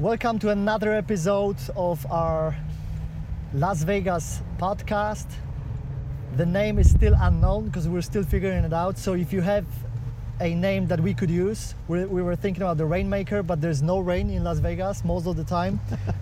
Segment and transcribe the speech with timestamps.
[0.00, 2.52] Welcome to another episode of our
[3.52, 5.26] Las Vegas podcast.
[6.36, 8.98] The name is still unknown because we're still figuring it out.
[8.98, 9.64] So if you have
[10.40, 13.82] a name that we could use, we, we were thinking about the Rainmaker, but there's
[13.82, 15.78] no rain in Las Vegas most of the time.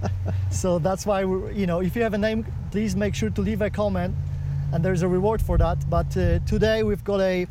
[0.50, 3.62] so that's why you know if you have a name, please make sure to leave
[3.62, 4.14] a comment,
[4.74, 5.88] and there's a reward for that.
[5.88, 7.46] But uh, today we've got a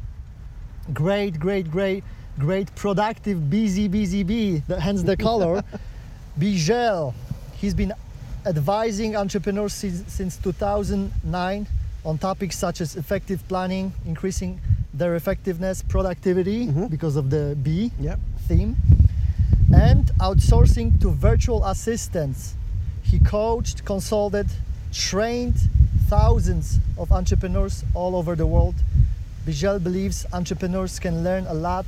[0.94, 2.04] great, great, great,
[2.38, 4.62] great productive busy, busy bee.
[4.68, 5.64] Hence the color.
[6.39, 7.13] Beejel.
[7.55, 7.93] He's been
[8.46, 11.68] advising entrepreneurs since, since 2009
[12.04, 14.59] on topics such as effective planning, increasing
[14.93, 16.87] their effectiveness, productivity mm-hmm.
[16.87, 18.20] because of the B Yep.
[18.47, 18.75] theme,
[19.73, 22.56] and outsourcing to virtual assistants.
[23.04, 24.48] He coached, consulted,
[24.92, 25.56] trained
[26.07, 28.75] thousands of entrepreneurs all over the world.
[29.45, 31.86] Beejel believes entrepreneurs can learn a lot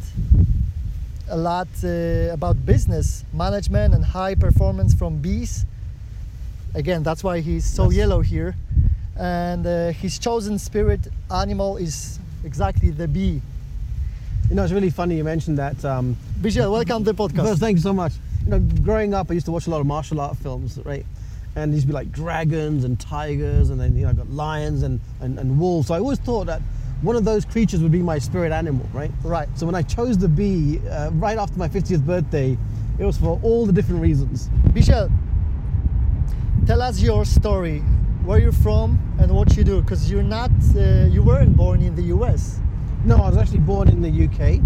[1.29, 5.65] a lot uh, about business management and high performance from bees.
[6.75, 7.97] Again, that's why he's so Yes.
[7.97, 8.55] yellow here.
[9.17, 13.41] And uh, his chosen spirit animal is exactly the bee.
[14.49, 15.83] You know, it's really funny you mentioned that.
[15.85, 17.43] Um, Beejel, welcome to the podcast.
[17.47, 18.13] First, thank you so much.
[18.45, 21.05] You know, growing up, I used to watch a lot of martial art films, right?
[21.55, 24.83] And these to be like dragons and tigers, and then you know, I got lions
[24.83, 25.87] and, and, and wolves.
[25.87, 26.61] So I always thought that
[27.03, 29.11] one of those creatures would be my spirit animal, right?
[29.23, 29.49] Right.
[29.55, 32.57] So when I chose the bee uh, right after my 50th birthday,
[32.97, 34.49] it was for all the different reasons.
[34.69, 35.11] Beejel,
[36.65, 37.79] tell us your story,
[38.23, 41.93] where you're from and what you do, because you're not, uh, you weren't born in
[41.93, 42.61] the US.
[43.03, 44.61] No, I was actually born in the UK.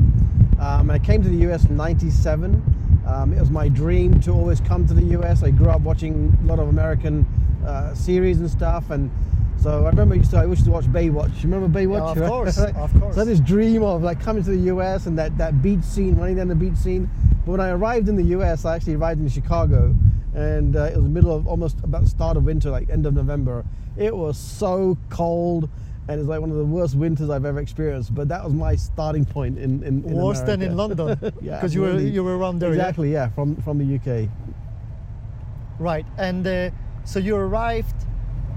[0.62, 2.62] Um, I came to the US in '97.
[3.08, 5.42] Um, it was my dream to always come to the US.
[5.42, 7.26] I grew up watching a lot of American
[7.66, 9.10] uh, series and stuff, and
[9.62, 11.44] so I remember I used to, I used to watch Baywatch.
[11.44, 12.16] You remember Baywatch?
[12.16, 13.16] Yeah, of course, of course.
[13.16, 15.84] So I had this dream of like coming to the US and that, that beach
[15.84, 17.10] scene, running down the beach scene.
[17.46, 19.96] But when I arrived in the US, I actually arrived in Chicago,
[20.36, 23.06] and uh, it was the middle of almost about the start of winter, like end
[23.06, 23.66] of November.
[23.98, 25.70] It was so cold.
[26.10, 28.16] And it's like one of the worst winters I've ever experienced.
[28.16, 31.76] But that was my starting point in, in, in Worse than in London, Yeah, because
[31.76, 32.70] you were you were around there.
[32.70, 32.76] yeah?
[32.76, 34.30] Exactly, yeah, from from the UK.
[35.80, 36.70] Right, and uh,
[37.04, 37.94] so you arrived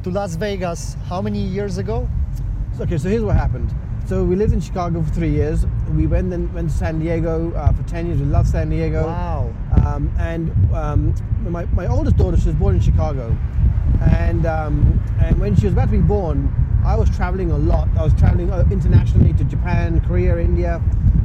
[0.02, 2.08] to Las Vegas how many years ago?
[2.80, 3.74] Okay, so here's what happened.
[4.06, 5.66] So we lived in Chicago for three years.
[5.94, 8.18] We went then went to San Diego uh, for ten years.
[8.18, 9.06] We loved San Diego.
[9.06, 9.54] Wow.
[9.84, 11.14] Um, and um,
[11.48, 13.36] my, my oldest daughter, she was born in Chicago,
[14.00, 16.52] and um, and when she was about to be born,
[16.84, 17.88] I was traveling a lot.
[17.98, 20.82] I was traveling uh, internationally to Japan, Korea, India,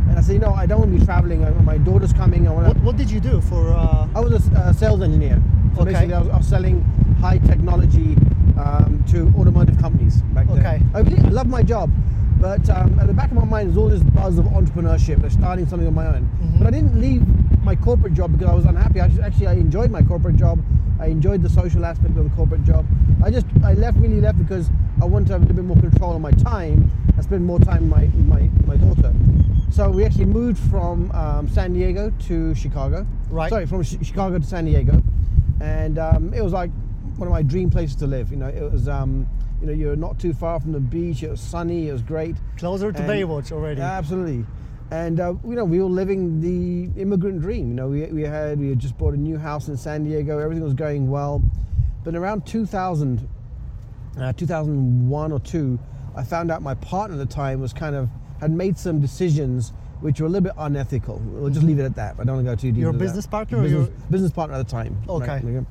[0.09, 1.41] and I said, you know, I don't want to be traveling.
[1.63, 2.47] My daughter's coming.
[2.47, 3.71] I want What, what did you do for?
[3.71, 5.41] Uh, I was a, uh, sales engineer.
[5.75, 5.93] So Okay.
[5.93, 6.81] basically, I was, I was selling
[7.21, 8.17] high technology
[8.57, 10.59] um, to automotive companies back then.
[10.59, 10.81] Okay.
[10.93, 11.89] I really I love my job,
[12.39, 15.31] but um, at the back of my mind is all this buzz of entrepreneurship, of
[15.31, 16.29] starting something on my own.
[16.41, 16.59] Mhm.
[16.59, 17.23] But I didn't leave
[17.63, 19.01] my corporate job because I was unhappy.
[19.01, 20.59] I just, actually, I enjoyed my corporate job.
[20.99, 22.85] I enjoyed the social aspect of the corporate job.
[23.23, 24.69] I just, I left, really left because
[25.01, 27.59] I wanted to have a little bit more control of my time and spend more
[27.59, 29.13] time with my, my, my daughter.
[29.71, 33.05] So we actually moved from um, San Diego to Chicago.
[33.29, 33.49] Right.
[33.49, 35.01] Sorry, from Chi- Chicago to San Diego,
[35.59, 36.69] and um, it was like
[37.17, 38.31] one of my dream places to live.
[38.31, 39.27] You know, it was um,
[39.61, 41.23] you know you're not too far from the beach.
[41.23, 41.89] It was sunny.
[41.89, 42.35] It was great.
[42.57, 43.81] closer to And- Baywatch already.
[43.81, 44.45] Absolutely.
[44.91, 47.69] And uh, you know we were living the immigrant dream.
[47.69, 50.37] You know we, we had we had just bought a new house in San Diego.
[50.39, 51.41] Everything was going well,
[52.03, 53.27] but around 2000,
[54.19, 55.79] uh, 2001 or two,
[56.15, 58.09] I found out my partner at the time was kind of
[58.39, 61.19] had made some decisions which were a little bit unethical.
[61.25, 62.15] We'll just leave it at that.
[62.19, 62.81] I don't want to go too deep.
[62.81, 63.05] Your into that.
[63.05, 64.95] business partner or Business, your- business partner at the time.
[65.09, 65.25] Okay.
[65.25, 65.65] Right, okay.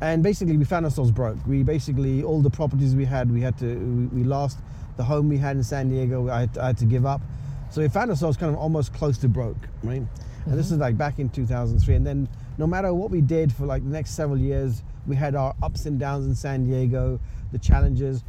[0.00, 1.38] And basically, we found ourselves broke.
[1.46, 4.58] We basically all the properties we had, we had to we, we lost.
[4.96, 7.20] The home we had in San Diego, I had, I had to give up.
[7.70, 10.02] So we found ourselves kind of almost close to broke, right?
[10.46, 11.94] And this is like back in 2003.
[11.94, 15.34] And then no matter what we did for like the next several years, we had
[15.34, 17.20] our ups and downs in San Diego,
[17.52, 18.24] the challenges.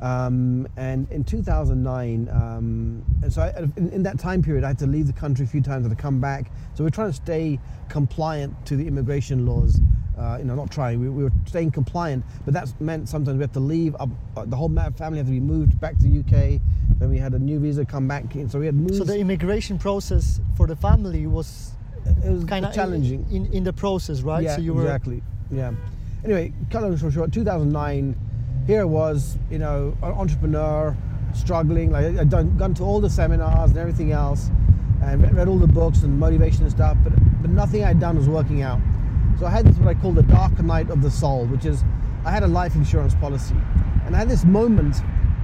[0.00, 4.78] Um, and in 2009, um, and so I, in, in that time period, I had
[4.80, 6.50] to leave the country a few times, had to come back.
[6.74, 7.58] So we're trying to stay
[7.88, 9.80] compliant to the immigration laws.
[10.18, 13.42] Uh, you know, not trying, we, we were staying compliant, but that meant sometimes we
[13.42, 13.96] had to leave.
[13.98, 16.60] Up, uh, the whole family had to be moved back to the UK.
[16.98, 18.36] Then we had a new visa come back.
[18.36, 18.48] in.
[18.48, 18.94] So we had moved.
[18.94, 21.72] so the immigration process for the family was
[22.06, 23.26] it was kind of challenging.
[23.30, 24.44] in, in the process, right?
[24.44, 25.22] Yeah, so you were exactly.
[25.50, 25.72] Yeah.
[26.24, 28.16] Anyway, cut long story short, 2009.
[28.66, 30.96] Here I was, you know, an entrepreneur,
[31.34, 31.90] struggling.
[31.90, 34.50] Like I'd done, gone to all the seminars and everything else,
[35.02, 37.12] and read, read all the books and motivation and stuff, but
[37.42, 38.80] but nothing I'd done was working out.
[39.38, 41.82] So I had this what I call the dark night of the soul, which is
[42.24, 43.56] I had a life insurance policy,
[44.06, 44.96] and I had this moment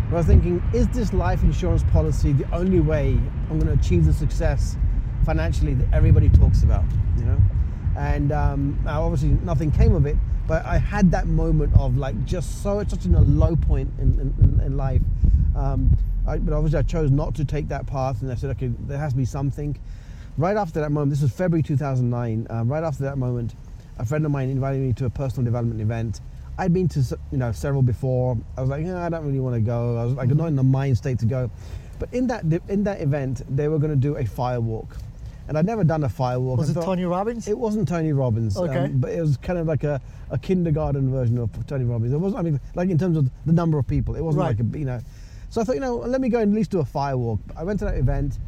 [0.09, 3.83] where I was thinking, is this life insurance policy the only way I'm going to
[3.83, 4.77] achieve the success
[5.25, 6.85] financially that everybody talks about?
[7.17, 7.39] You know,
[7.97, 10.17] and um, obviously nothing came of it.
[10.47, 13.91] But I had that moment of like just so it's such in a low point
[14.01, 15.03] in, in, in life.
[15.57, 15.97] Um,
[16.27, 18.99] I, but obviously I chose not to take that path, and I said, okay, there
[18.99, 19.79] has to be something.
[20.37, 22.47] Right after that moment, this was February 2009.
[22.51, 23.55] Um, right after that moment,
[24.01, 26.21] a friend of mine invited me to a personal development event.
[26.59, 28.37] I'd been to you know several before.
[28.57, 29.97] I was like, yeah, I don't really want to go.
[29.99, 31.51] I was like not in the mind state to go.
[31.99, 34.97] But in that in that event, they were going to do a fire walk,
[35.49, 36.59] and I'd never done a fire walk.
[36.59, 37.47] Was I it thought- Tony Robbins?
[37.47, 38.57] It wasn't Tony Robbins.
[38.57, 38.89] um, Okay.
[38.93, 40.01] but it was kind of like a,
[40.31, 42.13] a kindergarten version of Tony Robbins.
[42.15, 42.41] It wasn't.
[42.41, 44.59] I mean, like in terms of the number of people, it wasn't Right.
[44.59, 45.01] like a you know.
[45.51, 47.41] So I thought, you know, let me go and at least do a fire walk.
[47.57, 48.39] I went to that event,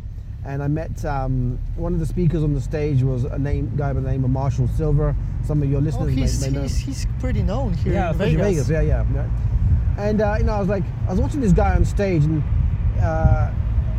[0.44, 3.92] and I met um, one of the speakers on the stage was a name guy
[3.92, 5.14] by the name of Marshall Sylver.
[5.44, 6.62] Some of your oh, listeners he's, may, may know.
[6.62, 8.68] he's, he's pretty known here Yeah, in especially Vegas.
[8.68, 9.28] Yeah, yeah, yeah.
[9.98, 12.42] And uh, you know, I was like, I was watching this guy on stage, and,
[13.00, 13.50] uh,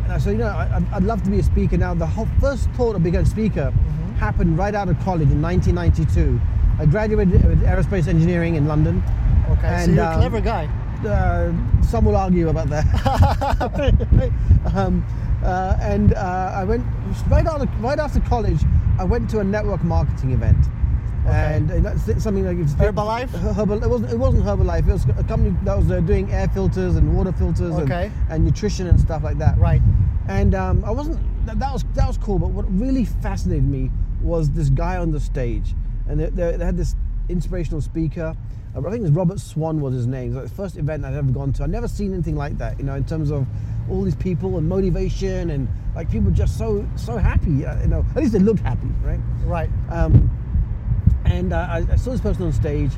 [0.04, 1.76] and I said, you know, I, I'd- I'd love to be a speaker.
[1.78, 4.14] Now, the whole first thought of becoming a speaker Mm-hmm.
[4.20, 6.40] happened right out of college in 1992.
[6.78, 9.02] I graduated with aerospace engineering in London.
[9.50, 10.66] Okay, so you're a um, clever guy.
[11.04, 11.52] Uh,
[11.82, 12.84] some will argue about that.
[14.74, 15.04] um,
[15.44, 16.84] uh, and uh, I went
[17.28, 18.60] right after right after college.
[18.98, 20.58] I went to a network marketing event,
[21.26, 21.54] Okay.
[21.56, 23.28] and uh, that's something like Herbalife?
[23.30, 24.12] Herbal, it wasn't.
[24.12, 24.88] It wasn't Herbalife.
[24.88, 28.04] It was a company that was uh, doing air filters and water filters Okay.
[28.04, 29.58] and, and nutrition and stuff like that.
[29.58, 29.82] Right.
[30.28, 31.18] And um, I wasn't.
[31.46, 32.38] That, that was that was cool.
[32.38, 33.90] But what really fascinated me
[34.22, 35.74] was this guy on the stage,
[36.08, 36.94] and they, they, they had this
[37.28, 38.34] inspirational speaker.
[38.76, 40.32] I think it was Robert Swan was his name.
[40.32, 41.62] It was like the first event I'd ever gone to.
[41.62, 42.76] I'd never seen anything like that.
[42.76, 43.46] You know, in terms of
[43.90, 47.64] all these people and motivation and like people just so so happy.
[47.66, 49.20] uh, You know, at least they looked happy, right?
[49.44, 49.70] Right.
[49.90, 50.30] Um,
[51.24, 52.92] and uh, I, I saw this person on stage,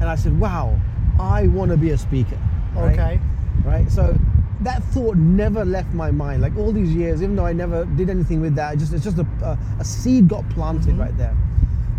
[0.00, 0.78] and I said, "Wow,
[1.20, 2.38] I want to be a speaker."
[2.74, 2.92] right?
[2.98, 3.20] Okay.
[3.64, 3.90] Right.
[3.90, 4.16] So
[4.60, 6.42] that thought never left my mind.
[6.42, 9.04] Like all these years, even though I never did anything with that, it just it's
[9.04, 11.00] just a, a, a seed got planted Mm-hmm.
[11.00, 11.36] right there.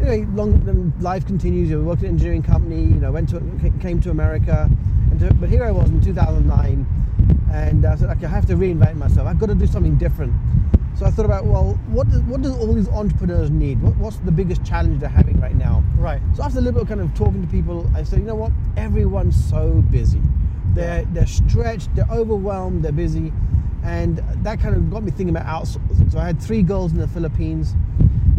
[0.01, 1.69] Anyway, long life continues.
[1.69, 2.81] You worked at an engineering company.
[2.83, 3.41] You know, went to
[3.81, 4.69] came to America,
[5.11, 6.85] and to, but here I was in 2009,
[7.51, 9.27] and I said, okay, I have to reinvent myself.
[9.27, 10.33] I've got to do something different.
[10.97, 13.81] So I thought about, well, what does, what do all these entrepreneurs need?
[13.81, 15.81] What, what's the biggest challenge they're having right now?
[15.97, 16.21] Right.
[16.35, 18.35] So after a little bit of kind of talking to people, I said, you know
[18.35, 18.51] what?
[18.75, 20.21] Everyone's so busy.
[20.73, 23.33] They're they're stretched, they're overwhelmed, they're busy,
[23.83, 26.11] and that kind of got me thinking about outsourcing.
[26.11, 27.73] So I had three girls in the Philippines,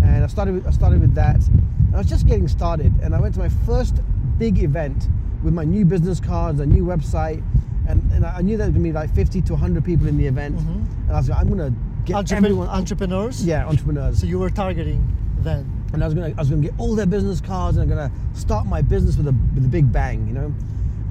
[0.03, 1.37] and I started with, I started with that.
[1.37, 3.97] And I was just getting started, and I went to my first
[4.39, 5.09] big event
[5.43, 7.43] with my new business cards, a new website,
[7.89, 10.27] and, and I knew there was gonna be like 50 to 100 people in the
[10.27, 11.73] event, and I was like, I'm gonna
[12.05, 13.45] get Entrepre- everyone, entrepreneurs.
[13.45, 14.21] yeah, entrepreneurs.
[14.21, 15.07] So you were targeting
[15.41, 15.65] then.
[15.93, 18.13] and I was gonna I was gonna get all their business cards and I'm gonna
[18.35, 20.55] start my business with a with a big bang, you know.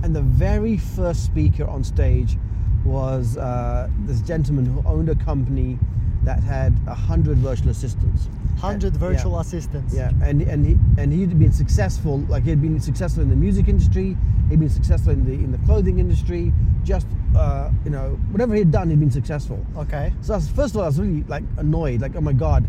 [0.04, 2.38] And the very first speaker on stage
[2.86, 5.78] was uh, this gentleman who owned a company
[6.24, 8.28] that had a hundred virtual assistants.
[8.60, 9.42] Hundred Uh, virtual yeah.
[9.42, 9.94] assistants.
[9.94, 12.20] Yeah, and and he and he'd been successful.
[12.28, 14.18] Like he'd been successful in the music industry.
[14.50, 16.52] He'd been successful in the in the clothing industry.
[16.84, 19.66] Just uh, you know, whatever he'd done, he'd been successful.
[19.78, 20.12] Okay.
[20.22, 22.66] So was, first of all, I was really like annoyed, like, oh my god,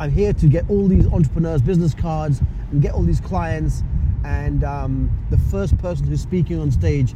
[0.00, 2.40] I'm here to get all these entrepreneurs' business cards
[2.70, 3.82] and get all these clients,
[4.24, 7.14] and um, the first person who's speaking on stage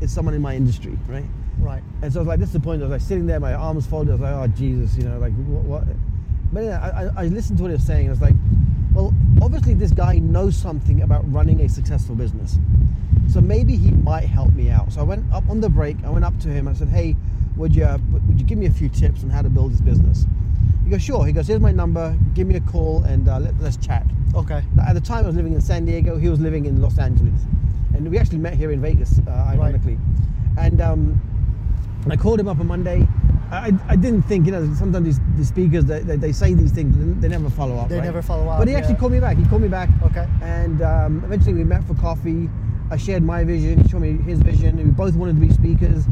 [0.00, 1.24] is someone in my industry, right?
[1.58, 1.82] Right.
[2.02, 2.82] And so I was like, this is the point.
[2.82, 4.10] I was like sitting there, my arms folded.
[4.10, 5.64] I was like, oh Jesus, you know, like what?
[5.64, 5.96] what?
[6.52, 8.06] But yeah, I, I, I listened to what he was saying.
[8.06, 8.34] and I was like,
[8.94, 9.12] well,
[9.42, 12.58] obviously this guy knows something about running a successful business.
[13.28, 14.92] So maybe he might help me out.
[14.92, 15.96] So I went up on the break.
[16.04, 16.68] I went up to him.
[16.68, 17.16] I said, "Hey,
[17.56, 20.26] would you would you give me a few tips on how to build this business?"
[20.84, 22.16] He goes, "Sure." He goes, "Here's my number.
[22.34, 24.62] Give me a call and uh, let, let's chat." Okay.
[24.86, 26.16] At the time, I was living in San Diego.
[26.16, 27.40] He was living in Los Angeles,
[27.94, 29.98] and we actually met here in Vegas, uh, ironically.
[30.56, 31.20] And um,
[32.10, 33.06] I called him up on Monday.
[33.50, 36.72] I, I didn't think, you know, sometimes these, these speakers they, they, they say these
[36.72, 37.88] things, they, never follow up.
[37.88, 38.04] They right?
[38.04, 39.00] never follow up, But he actually yeah.
[39.00, 39.36] called me back.
[39.36, 39.88] He called me back.
[40.02, 40.26] Okay.
[40.42, 42.50] And um, eventually we met for coffee.
[42.90, 43.82] I shared my vision.
[43.82, 44.76] He showed me his vision.
[44.76, 46.04] We both wanted to be speakers.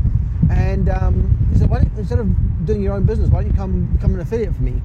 [0.51, 3.57] And um, he said, why don't, instead of doing your own business, why don't you
[3.57, 4.81] come become an affiliate for me?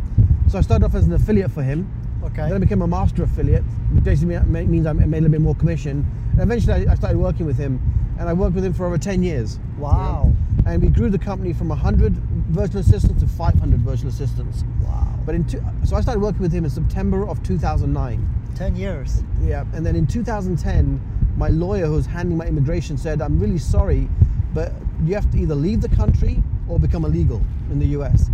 [0.48, 1.90] So I started off as an affiliate for him.
[2.24, 2.44] Okay.
[2.44, 5.42] Then I became a master affiliate, which basically me- means I made a little bit
[5.42, 6.06] more commission.
[6.34, 7.80] And eventually I I started working with him.
[8.20, 9.60] And I worked with him for over 10 years.
[9.78, 10.32] Wow.
[10.66, 12.14] And we grew the company from 100
[12.50, 14.64] virtual assistants to 500 virtual assistants.
[14.82, 15.08] Wow.
[15.26, 18.28] But in two, so I started working with him in September of 2009.
[18.56, 19.24] Ten years.
[19.44, 21.00] Yeah, and then in 2010,
[21.38, 24.10] my lawyer who was handling my immigration said, I'm really sorry,
[24.54, 24.72] but
[25.04, 28.30] you have to either leave the country or become illegal in the US.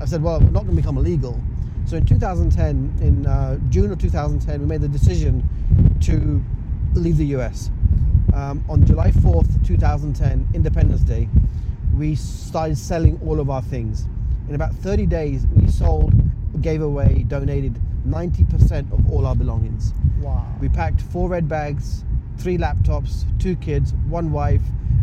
[0.00, 1.40] I said, well, I'm not going to become illegal.
[1.86, 5.48] So in 2010, in uh, June of 2010, we made the decision
[6.02, 6.42] to
[6.98, 7.70] leave the US.
[8.34, 11.28] Um, on July 4th, 2010, Independence Day,
[11.96, 14.06] we started selling all of our things.
[14.48, 16.12] In about 30 days, we sold,
[16.60, 19.94] gave away, donated 90% of all our belongings.
[20.18, 20.44] Wow.
[20.60, 22.04] We packed four red bags,
[22.36, 24.62] three laptops, two kids, one wife,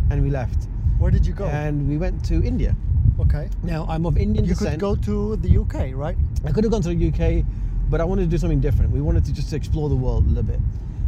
[0.10, 0.68] and we left.
[1.00, 1.46] Where did you go?
[1.46, 2.76] And we went to India.
[3.22, 3.50] okay.
[3.64, 4.72] Now, I'm of Indian You descent.
[4.74, 6.18] could go to the UK, right?
[6.46, 7.46] I could have gone to the UK,
[7.90, 8.92] but I wanted to do something different.
[8.92, 10.60] We wanted to just explore the world a little bit.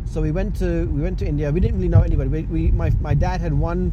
[0.06, 1.52] So we went to we went to India.
[1.52, 2.30] We didn't really know anybody.
[2.30, 3.92] We, we my, my dad had one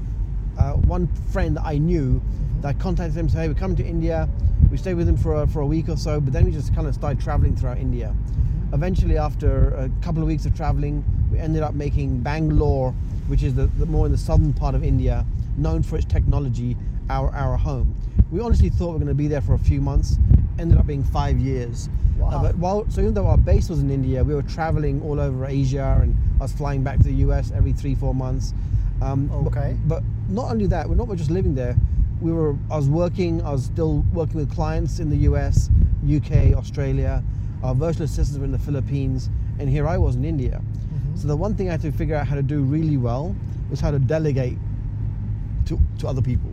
[0.58, 2.20] uh, one friend that I knew
[2.60, 3.28] that contacted him.
[3.28, 4.28] Said, "Hey, we're coming to India."
[4.70, 6.72] We stayed with him for a, for a week or so, but then we just
[6.74, 8.14] kind of started traveling throughout India.
[8.72, 11.02] Eventually, after a couple of weeks of traveling,
[11.32, 12.92] we ended up making Bangalore,
[13.26, 15.26] which is the, the more in the southern part of India,
[15.56, 16.76] known for its technology,
[17.08, 17.94] our our home.
[18.30, 20.18] We honestly thought we were going to be there for a few months.
[20.58, 21.88] Ended up being five years.
[22.20, 22.28] Wow.
[22.30, 25.18] Uh, but while so even though our base was in India, we were traveling all
[25.18, 28.52] over Asia, and I was flying back to the US every three four months.
[29.02, 29.76] Um, but- Okay.
[29.86, 31.74] But, not only that, we're not just living there.
[32.20, 32.54] We were.
[32.70, 33.42] I was working.
[33.42, 35.70] I was still working with clients in the US,
[36.06, 37.22] UK, Australia.
[37.64, 40.62] Our virtual assistants were in the Philippines, and here I was in India.
[40.62, 41.16] Mm-hmm.
[41.16, 43.34] So the one thing I had to figure out how to do really well
[43.70, 44.58] was how to delegate
[45.66, 46.49] to, to other people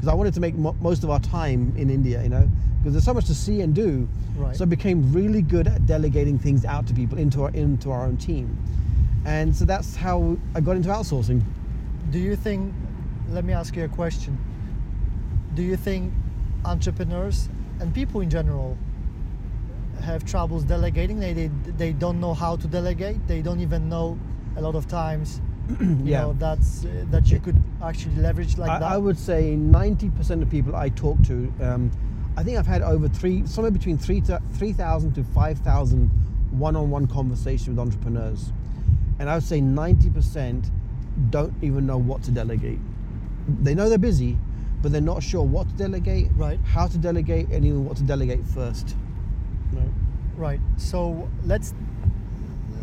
[0.00, 2.94] because I wanted to make mo- most of our time in India, you know, because
[2.94, 4.08] there's so much to see and do.
[4.34, 4.56] Right.
[4.56, 8.04] So I became really good at delegating things out to people into our into our
[8.04, 8.56] own team,
[9.26, 11.42] and so that's how I got into outsourcing.
[12.10, 12.72] Do you think?
[13.28, 14.38] Let me ask you a question.
[15.54, 16.14] Do you think
[16.64, 18.78] entrepreneurs and people in general
[20.02, 21.20] have troubles delegating?
[21.20, 23.26] They, they they don't know how to delegate.
[23.28, 24.18] They don't even know
[24.56, 25.42] a lot of times.
[25.68, 26.20] You Yeah.
[26.22, 28.90] know that's uh, that you could actually leverage like I, that.
[28.92, 31.90] I would say 90% of people I talk to, um,
[32.36, 36.08] I think I've had over three, somewhere between three to 3,000 to 5,000
[36.52, 38.52] one-on-one conversations with entrepreneurs,
[39.18, 40.70] and I would say 90%
[41.30, 42.78] don't even know what to delegate.
[43.62, 44.36] They know they're busy,
[44.82, 46.58] but they're not sure what to delegate, Right.
[46.64, 48.96] how to delegate, and even what to delegate first.
[50.36, 50.60] Right.
[50.78, 51.74] So let's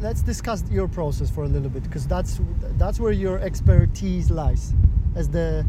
[0.01, 2.39] let's discuss your process for a little bit because that's
[2.77, 4.73] that's where your expertise lies
[5.15, 5.65] as the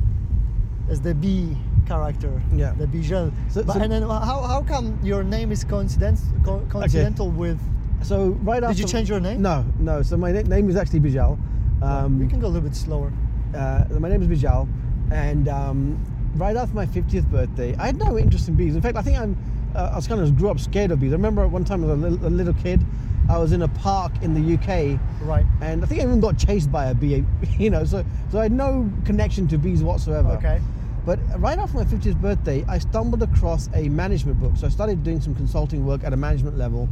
[0.91, 1.57] as the B
[1.87, 2.43] character.
[2.55, 2.73] Yeah.
[2.79, 3.33] The Beejel.
[3.51, 7.59] So- but, so- and then how, how come your name is coincidence co- coincidental with?
[8.03, 9.43] So right after Did you change your name?
[9.43, 10.03] No, no.
[10.03, 11.39] So my na- name is actually Bijal.
[11.83, 13.13] Um, we can go a little bit slower.
[13.55, 14.69] uh, my name is Bijal,
[15.11, 15.99] and um,
[16.37, 18.75] right after my 50th birthday, I had no interest in bees.
[18.77, 19.37] In fact, I think I'm,
[19.75, 21.13] uh, I was kind of grew up scared of bees.
[21.13, 22.85] I remember one time as a little, a little kid,
[23.29, 25.45] I was in a park in the UK, Right.
[25.61, 27.25] and I think I even got chased by a bee.
[27.59, 30.31] You know, so so I had no connection to bees whatsoever.
[30.33, 30.61] Okay.
[31.05, 34.53] But right after my 50th birthday, I stumbled across a management book.
[34.57, 36.89] So I started doing some consulting work at a management level.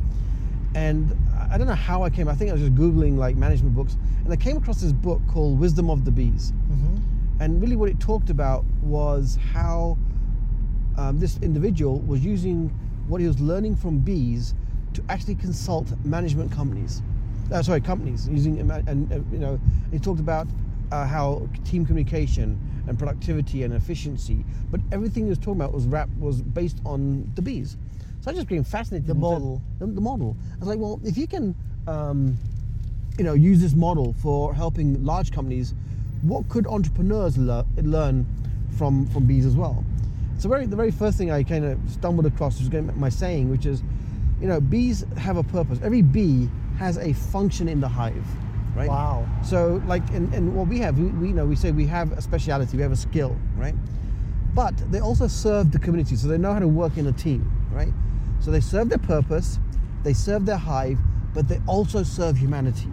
[0.75, 1.17] And
[1.51, 3.97] I- don't know how I came, I think I was just Googling like management books.
[4.25, 6.53] And I came across this book called Wisdom of the Bees.
[6.69, 6.97] hmm
[7.41, 9.97] And really, what it talked about was how
[10.99, 12.71] um, this individual was using
[13.09, 14.55] what he was learning from bees
[14.97, 17.03] to actually consult management companies.
[17.53, 19.61] Uh, sorry, companies using and, uh, you know
[19.93, 20.49] he talked about
[20.91, 25.87] uh, how team communication and productivity and efficiency, but everything he was talking about was
[25.87, 27.77] wrap was based on the bees.
[28.21, 29.07] So I just became fascinated.
[29.07, 29.63] The model.
[29.79, 30.37] The, the model.
[30.55, 31.55] I was like, well, if you can,
[31.87, 32.37] um,
[33.19, 35.75] you know, use this model for helping large companies,
[36.23, 38.27] what could entrepreneurs lear- learn
[38.77, 39.85] from from bees as well?
[40.39, 43.67] So very the very first thing I kind of stumbled across was my saying, which
[43.67, 43.83] is,
[44.41, 45.79] you know, bees have a purpose.
[45.83, 48.25] Every bee has a function in the hive,
[48.75, 48.89] right?
[48.89, 49.27] Wow.
[49.43, 52.13] So like, and, and what we have, we, we you know we say we have
[52.13, 53.75] a speciality, we have a skill, right?
[54.55, 57.51] But they also serve the community, so they know how to work in a team,
[57.73, 57.93] right?
[58.41, 59.59] So they serve their purpose,
[60.03, 60.99] they serve their hive,
[61.35, 62.89] but they also serve humanity,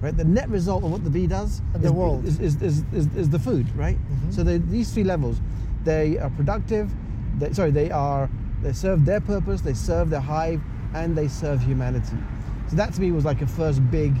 [0.00, 0.16] right?
[0.16, 2.24] The net result of what the bee does And the is, world.
[2.24, 3.96] is, is, is, is, is the food, right?
[3.98, 4.34] Mhm.
[4.34, 5.40] So they, these three levels,
[5.84, 6.90] they are productive.
[7.38, 8.28] They, sorry, they are
[8.62, 10.60] they serve their purpose, they serve their hive,
[10.94, 12.16] and they serve humanity.
[12.68, 14.14] So that to me was like a first big,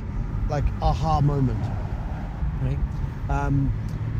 [0.48, 1.62] like aha moment,
[2.62, 2.78] right?
[3.28, 3.72] Um,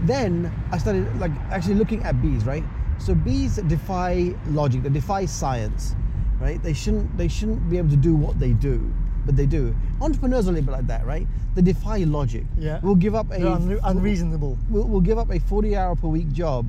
[0.03, 2.65] then I started like actually looking at bees, right?
[2.99, 5.95] So bees defy logic, they defy science,
[6.41, 6.63] right?
[6.63, 8.93] They shouldn't they shouldn't be able to do what they do,
[9.25, 9.75] but they do.
[10.01, 11.27] Entrepreneurs are a little bit like that, right?
[11.55, 12.45] They defy logic.
[12.59, 12.81] Yeah.
[12.83, 14.59] We'll give up a They're unreasonable.
[14.69, 16.69] We'll, we'll give up a 40 hour per week job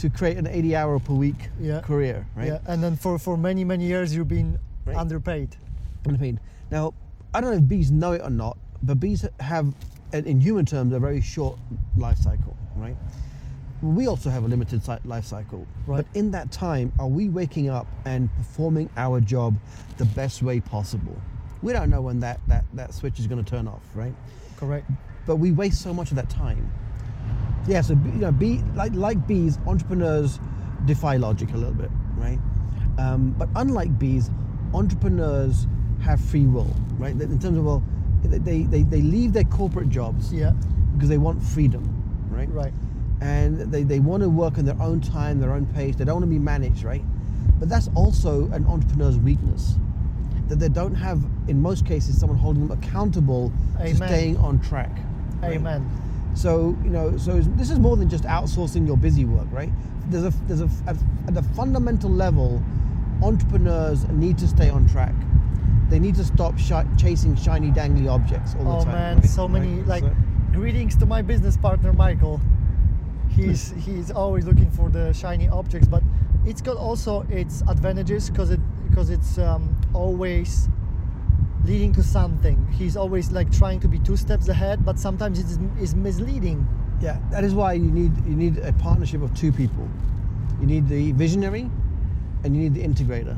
[0.00, 1.80] to create an 80 hour per week Yeah.
[1.80, 2.48] career, right?
[2.48, 2.58] Yeah.
[2.66, 4.96] And then for for many many years you've been Right.
[4.96, 5.56] underpaid.
[6.06, 6.40] Underpaid.
[6.70, 6.94] Now,
[7.34, 9.74] I don't know if bees know it or not, but bees have,
[10.12, 11.58] in in human terms, a very short
[11.96, 12.96] life cycle, right?
[13.82, 15.66] We also have a limited life cycle.
[15.86, 15.98] Right.
[15.98, 19.56] But in that time, are we waking up and performing our job
[19.98, 21.16] the best way possible?
[21.62, 24.14] We don't know when that, that, that switch is going to turn off, right?
[24.56, 24.90] Correct.
[25.26, 26.70] but we waste so much of that time.
[27.66, 30.40] Yeah, so you know, bee like like bees, entrepreneurs
[30.86, 32.38] defy logic a little bit, right?
[32.98, 34.30] Um, but unlike bees,
[34.74, 35.66] entrepreneurs
[36.02, 37.12] have free will, right?
[37.12, 37.82] In terms of well,
[38.22, 40.52] they they, they leave their corporate jobs Yeah.
[40.94, 41.82] because they want freedom,
[42.30, 42.48] right?
[42.50, 42.72] Right.
[43.20, 45.96] and they, they want to work in their own time, their own pace.
[45.96, 47.04] They don't want to be managed, right?
[47.58, 49.74] But that's also an entrepreneur's weakness.
[50.48, 54.90] That they don't have, in most cases, someone holding them accountable to staying on track.
[55.42, 55.56] right?
[55.56, 55.88] Amen.
[56.34, 59.72] So you know, so this is more than just outsourcing your busy work, right?
[60.08, 60.96] There's a there's a at,
[61.36, 62.62] a fundamental level,
[63.22, 65.14] entrepreneurs need to stay on track.
[65.88, 68.88] They need to stop shi- chasing shiny, dangly objects all the Oh time.
[68.88, 69.24] Oh man, right?
[69.28, 69.86] so many Right?
[69.86, 70.16] like So-
[70.52, 72.40] greetings to my business partner Michael.
[73.28, 76.02] He's he's always looking for the shiny objects, but
[76.46, 80.68] it's got also its advantages because it because it's um, always
[81.64, 82.66] leading to something.
[82.72, 86.66] He's always like trying to be two steps ahead, but sometimes it's, it's misleading.
[87.00, 89.88] Yeah, that is why you need you need a partnership of two people.
[90.60, 91.70] You need the visionary,
[92.44, 93.36] and you need the integrator.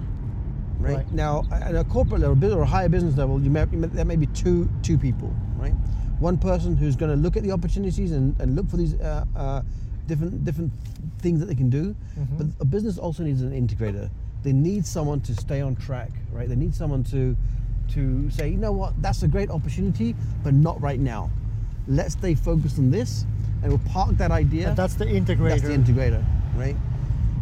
[0.81, 1.12] Right, Right.
[1.12, 4.05] now, at a corporate level, or a higher business level, you may, you may, there
[4.05, 5.33] may be two two people.
[5.57, 5.75] Right,
[6.19, 9.25] one person who's going to look at the opportunities and, and look for these uh,
[9.37, 9.62] uh,
[10.09, 10.73] different different
[11.21, 11.95] things that they can do.
[12.19, 12.38] Mhm.
[12.38, 14.11] But a business also needs an integrator.
[14.43, 16.11] They need someone to stay on track.
[16.33, 17.37] Right, they need someone to
[17.90, 21.30] to say, you know what, that's a great opportunity, but not right now.
[21.88, 23.24] Let's stay focused on this,
[23.62, 24.68] and we'll park that idea.
[24.68, 25.48] And that's the integrator.
[25.50, 26.24] That's the integrator,
[26.56, 26.76] right?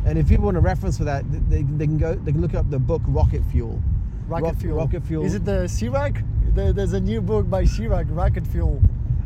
[0.06, 2.14] And if people want a reference for that, they, they can go.
[2.14, 3.80] They can look up the book Rocket Fuel.
[4.28, 4.76] Rocket Rock- Fuel.
[4.78, 5.24] Rocket Fuel.
[5.24, 6.24] Is it the Chirac?
[6.54, 8.80] There- There's a new book by Chirac, Rocket Fuel.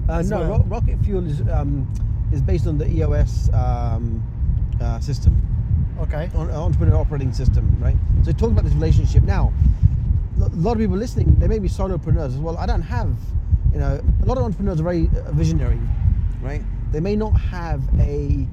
[0.09, 0.49] Uh, no, well?
[0.59, 1.87] Ro- Rocket Fuel is um,
[2.33, 4.21] is based on the EOS um,
[4.81, 5.41] uh, system,
[6.01, 6.29] Okay.
[6.35, 7.97] on, entrepreneur operating system, right?
[8.25, 9.53] So talk about this relationship now.
[10.53, 12.57] A lot of people listening, they may be solopreneurs as well.
[12.59, 13.11] I don't have,
[13.73, 15.81] you know, a lot of entrepreneurs are very uh, visionary,
[16.43, 16.63] right?
[16.93, 18.47] They may not have a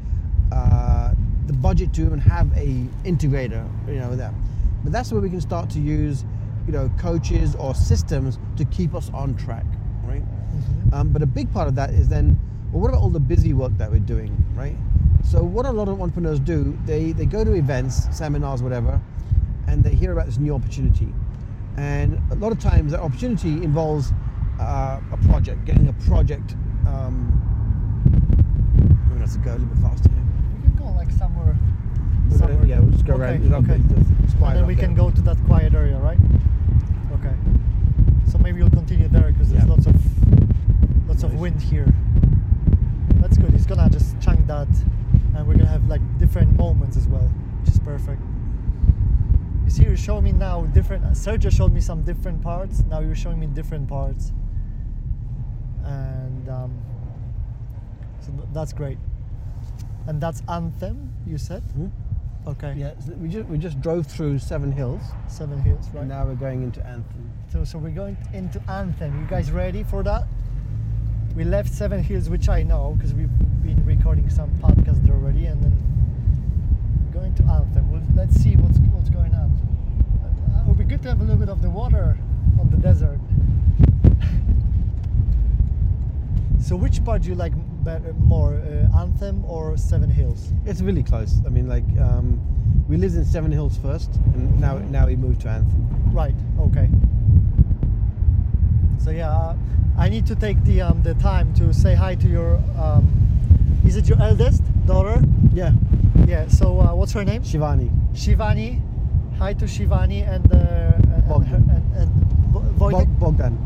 [0.51, 1.13] uh,
[1.47, 4.33] the budget to even have a integrator, you know, that.
[4.83, 6.23] But that's where we can start to use,
[6.65, 9.65] you know, coaches or systems to keep us on track,
[10.05, 10.23] right?
[10.23, 10.93] Mhm.
[10.93, 12.39] Um, but a big part of that is then,
[12.71, 14.75] well, what about all the busy work that we're doing, right?
[15.23, 18.99] So what a lot of entrepreneurs do, they, they go to events, seminars, whatever,
[19.67, 21.13] and they hear about this new opportunity.
[21.77, 24.11] And a lot of times that opportunity involves
[24.59, 26.53] uh, a project, getting a project.
[26.87, 27.31] Um,
[28.05, 30.23] I'm gonna have to go a little bit faster here.
[30.55, 31.57] We can go like somewhere.
[32.29, 33.53] Somewhere- yeah, we'll just go okay, around.
[33.53, 33.73] Okay.
[33.75, 34.85] And then we there.
[34.87, 36.17] can go to that quiet area, right?
[37.13, 37.33] Okay.
[38.27, 39.69] So maybe we'll continue there because there's Yeah.
[39.69, 39.95] lots of
[41.07, 41.93] lots of wind here.
[43.19, 43.53] That's good.
[43.53, 44.67] It's gonna just chunk that,
[45.35, 47.29] and we're gonna have like different moments as well,
[47.61, 48.21] which is perfect.
[49.71, 51.03] See, you're showing me now different.
[51.13, 52.83] Sergio showed me some different parts.
[52.89, 54.33] Now you're showing me different parts,
[55.85, 56.73] and um,
[58.19, 58.97] so that's great.
[60.07, 61.13] And that's anthem.
[61.25, 61.63] You said.
[61.73, 61.87] Hmm?
[62.47, 62.73] Okay.
[62.75, 66.05] Yeah, so we just we just drove through Seven Hills, Seven Hills, right?
[66.05, 67.29] now we're going into Anthem.
[67.51, 69.21] So, so we're going into Anthem.
[69.21, 70.25] You guys ready for that?
[71.35, 73.29] We left Seven Hills, which I know because we've
[73.63, 75.77] been recording some podcasts already, and then
[77.13, 77.91] going to Anthem.
[77.91, 79.51] We'll, let's see what's what's going on.
[80.23, 82.17] Uh, It would be good to have a little bit of the water
[82.59, 83.17] on the desert.
[86.61, 90.51] so, which part do you like better, more, uh, Anthem or Seven Hills?
[90.65, 91.39] It's really close.
[91.45, 92.41] I mean, like um,
[92.89, 95.87] we lived in Seven Hills first, and now now we moved to Anthem.
[96.11, 96.35] Right.
[96.59, 96.89] Okay.
[98.97, 99.55] So yeah,
[99.97, 102.57] I need to take the um, the time to say hi to your.
[102.77, 103.07] Um,
[103.85, 105.23] is it your eldest daughter?
[105.53, 105.71] Yeah,
[106.27, 106.49] Yeah.
[106.49, 107.43] So uh, what's her name?
[107.43, 107.89] Shivani.
[108.13, 108.90] Shivani.
[109.41, 111.63] Hi to Shivani and uh, and, Bogdan.
[111.73, 113.57] and, and Bo- Bog- Bogdan.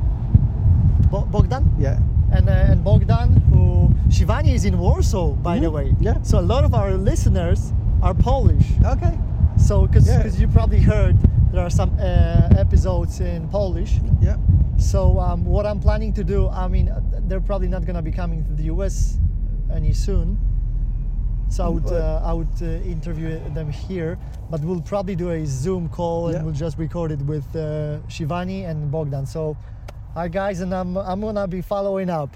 [1.11, 1.99] Bo- Bogdan Yeah.
[2.31, 3.35] and uh, and Bogdan.
[3.51, 5.73] Who Shivani is in Warsaw, by the Mhm.
[5.73, 5.95] way.
[5.99, 6.21] Yeah.
[6.21, 8.65] So a lot of our listeners are Polish.
[8.85, 9.19] Okay.
[9.57, 10.25] So because Yeah.
[10.39, 11.17] you probably heard
[11.51, 13.99] there are some uh, episodes in Polish.
[14.21, 14.37] Yeah.
[14.77, 18.11] So um, what I'm planning to do, I mean, uh, they're probably not gonna be
[18.11, 19.17] coming to the US
[19.69, 20.37] any soon.
[21.49, 24.17] So I would uh, I would uh, interview them here,
[24.49, 26.43] but we'll probably do a Zoom call and Yeah.
[26.43, 29.25] we'll just record it with uh, Shivani and Bogdan.
[29.25, 29.55] So,
[30.13, 32.35] hi guys, and I'm I'm gonna be following up.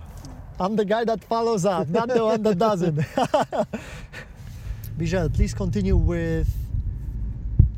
[0.59, 2.95] I'm the guy that follows up, not the one that doesn't.
[4.97, 6.49] Bijal, please continue with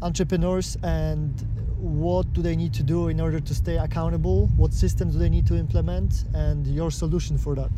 [0.01, 1.33] entrepreneurs and
[1.79, 4.47] what do they need to do in order to stay accountable?
[4.57, 7.69] What systems do they need to implement, and your solution for that?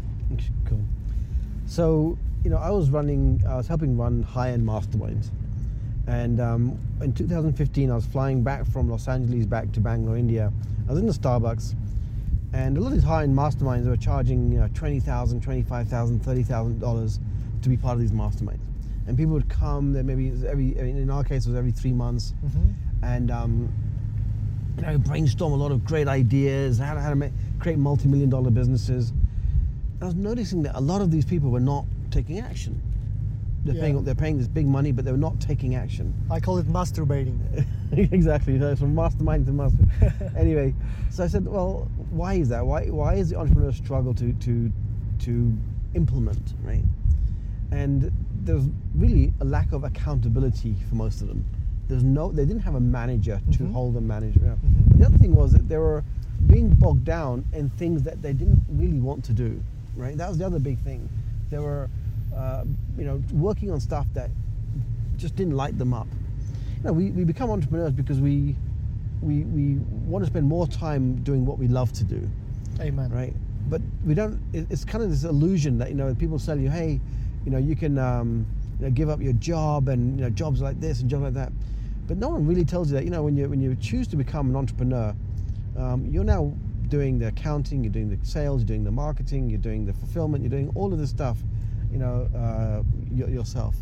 [0.65, 0.81] Cool.
[1.65, 5.29] So, you know, I was running, I was helping run high-end masterminds,
[6.07, 10.51] and um, in 2015, I was flying back from Los Angeles back to Bangalore, India.
[10.87, 11.75] I was in the Starbucks,
[12.53, 16.19] and a lot of these high-end masterminds were charging, you know, twenty thousand, twenty-five thousand,
[16.19, 17.19] thirty thousand dollars
[17.61, 18.59] to be part of these masterminds.
[19.07, 19.93] And people would come.
[19.93, 23.05] There maybe it was every, in our case, it was every three months, Mm-hmm.
[23.05, 23.73] and um,
[24.77, 28.29] you know, brainstorm a lot of great ideas, how to, how to make, create multi-million
[28.29, 29.13] dollar businesses.
[30.01, 32.79] I was noticing that a lot of these people were not taking action.
[33.65, 33.81] They're Yeah.
[33.81, 36.13] paying they're paying this big money, but they're not taking action.
[36.29, 37.37] I call it masturbating.
[37.91, 38.59] exactly.
[38.59, 39.85] So it's from mastermind to master.
[40.37, 40.73] anyway,
[41.09, 42.65] so I said, well, why is that?
[42.65, 44.71] Why why is the entrepreneur struggle to to
[45.19, 45.57] to
[45.95, 46.83] implement right?
[47.71, 48.11] And
[48.43, 51.43] there's really a lack of accountability for most of them.
[51.87, 53.71] There's no they didn't have a manager to Mhm.
[53.71, 54.39] hold them manager.
[54.41, 54.97] Mhm.
[54.99, 56.03] The other thing was that they were
[56.47, 59.61] being bogged down in things that they didn't really want to do.
[59.95, 60.17] Right.
[60.17, 61.07] That was the other big thing.
[61.49, 61.87] They were,
[62.35, 62.63] uh,
[62.97, 64.29] you know, working on stuff that
[65.17, 66.07] just didn't light them up.
[66.77, 68.55] You know, we, we become entrepreneurs because we,
[69.21, 69.75] we we
[70.07, 72.29] want to spend more time doing what we love to do,
[72.81, 73.09] Amen.
[73.09, 73.33] right?
[73.69, 74.39] But we don't.
[74.53, 76.99] it- It's kind of this illusion that you know people tell you, hey,
[77.45, 78.45] you know, you can um,
[78.79, 81.33] you know, give up your job and you know jobs like this and jobs like
[81.35, 81.51] that.
[82.07, 83.05] But no one really tells you that.
[83.05, 85.15] You know, when you when you choose to become an entrepreneur,
[85.77, 86.53] um, you're now
[86.89, 90.43] doing the accounting, you're doing the sales, you're doing the marketing, you're doing the fulfillment,
[90.43, 91.37] you're doing all of this stuff,
[91.93, 92.83] you know, uh,
[93.15, 93.75] yourself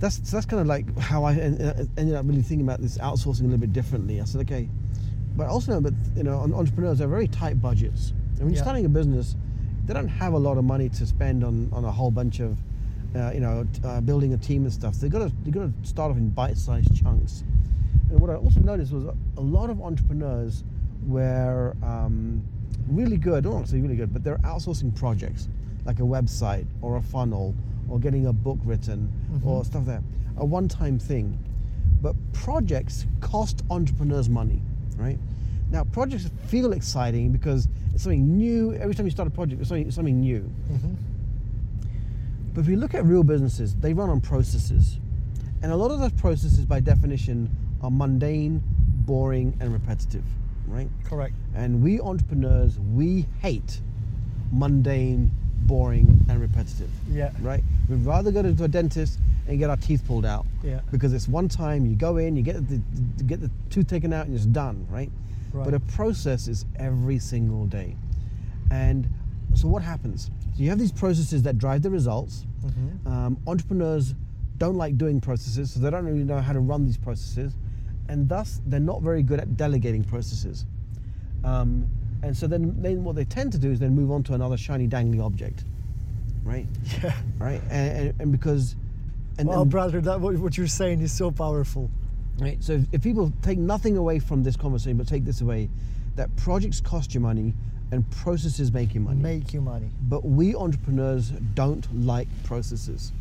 [0.00, 2.80] that's so that's kind of like how I en- en- ended up really thinking about
[2.82, 4.20] this outsourcing a little bit differently.
[4.20, 4.68] I said, okay,
[5.36, 8.62] but also but you know, entrepreneurs have very tight budgets, and when you're Yeah.
[8.62, 9.36] starting a business,
[9.86, 12.58] they don't have a lot of money to spend on, on a whole bunch of,
[13.14, 14.94] uh, you know, uh, building a team and stuff.
[14.94, 17.44] So they got to they got to start off in bite-sized chunks.
[18.10, 20.64] And what I also noticed was a, a lot of entrepreneurs
[21.06, 22.42] were um,
[22.88, 23.34] really good.
[23.34, 25.48] I don't want to say really good, but they're outsourcing projects
[25.84, 27.54] like a website or a funnel
[27.88, 29.10] or getting a book written
[29.44, 29.66] or Mhm.
[29.66, 30.02] stuff like that.
[30.36, 31.38] A one-time thing.
[32.02, 34.62] But projects cost entrepreneurs money,
[34.96, 35.18] right?
[35.70, 38.72] Now projects feel exciting because it's something new.
[38.74, 40.50] Every time you start a project, it's something, something new.
[40.72, 40.96] Mhm.
[42.54, 44.98] But if you look at real businesses, they run on processes.
[45.62, 47.48] And a lot of those processes, by definition,
[47.80, 48.62] are mundane,
[49.06, 50.24] boring, and repetitive,
[50.68, 50.88] right?
[51.04, 51.34] Correct.
[51.54, 53.80] And we entrepreneurs, we hate
[54.52, 55.30] mundane,
[55.66, 57.30] boring, and repetitive, Yeah.
[57.42, 57.62] right?
[57.88, 60.80] We'd rather go to a dentist and get our teeth pulled out Yeah.
[60.90, 62.80] because it's one time you go in, you get the,
[63.24, 65.10] get the tooth taken out, and it's done, right?
[65.52, 65.64] Right.
[65.64, 67.96] But a process is every single day.
[68.70, 69.08] And
[69.54, 70.30] so what happens?
[70.56, 72.44] So you have these processes that drive the results.
[72.64, 73.06] Mhm.
[73.10, 74.14] Um, entrepreneurs
[74.58, 77.54] don't like doing processes, so they don't really know how to run these processes,
[78.08, 80.64] and thus they're not very good at delegating processes.
[81.44, 81.86] Um,
[82.24, 84.56] and so then, then what they tend to do is then move on to another
[84.56, 85.64] shiny dangly object,
[86.44, 86.66] right?
[87.02, 87.14] Yeah.
[87.38, 88.76] Right, and, and, and because,
[89.38, 91.90] and, Well, and- brother, that what, you're saying is so powerful.
[92.38, 92.62] Right.
[92.64, 95.68] So if, if people take nothing away from this conversation, but take this away,
[96.16, 97.54] that projects cost you money
[97.92, 99.20] and processes make you money.
[99.20, 99.90] Make you money.
[100.08, 103.12] But we entrepreneurs don't like processes,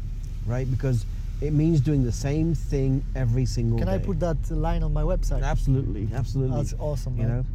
[0.47, 0.69] right?
[0.69, 1.05] Because
[1.41, 3.93] it means doing the same thing every single Can day.
[3.93, 5.43] Can I put that line on my website?
[5.43, 6.55] Absolutely, absolutely.
[6.57, 7.37] That's awesome, You man.
[7.37, 7.45] know,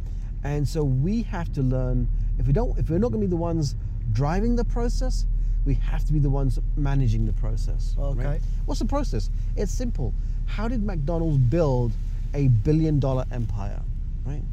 [0.43, 2.07] and so we have to learn.
[2.37, 3.75] If we don't, if we're not going to be the ones
[4.13, 5.25] driving the process,
[5.65, 7.95] we have to be the ones managing the process.
[7.97, 8.07] right?
[8.25, 8.39] Okay.
[8.65, 9.29] What's the process?
[9.55, 10.13] It's simple.
[10.45, 11.91] How did McDonald's build
[12.33, 13.81] a billion dollar empire?
[14.25, 14.43] Right.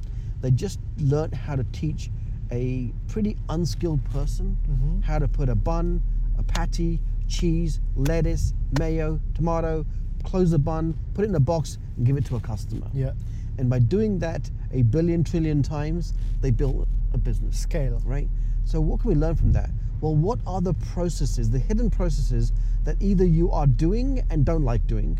[0.41, 2.11] They just learned how to teach
[2.51, 5.03] a pretty unskilled person Mhm.
[5.03, 6.03] how to put a bun,
[6.39, 9.85] a patty, cheese, lettuce, mayo, tomato,
[10.23, 12.87] close the bun, put it in a box, and give it to a customer.
[12.93, 13.13] Yeah.
[13.59, 18.01] And by doing that a billion trillion times, they built a business, Scale.
[18.05, 18.29] right?
[18.65, 19.71] So what can we learn from that?
[20.01, 22.53] Well, what are the processes, the hidden processes
[22.85, 25.19] that either you are doing and don't like doing,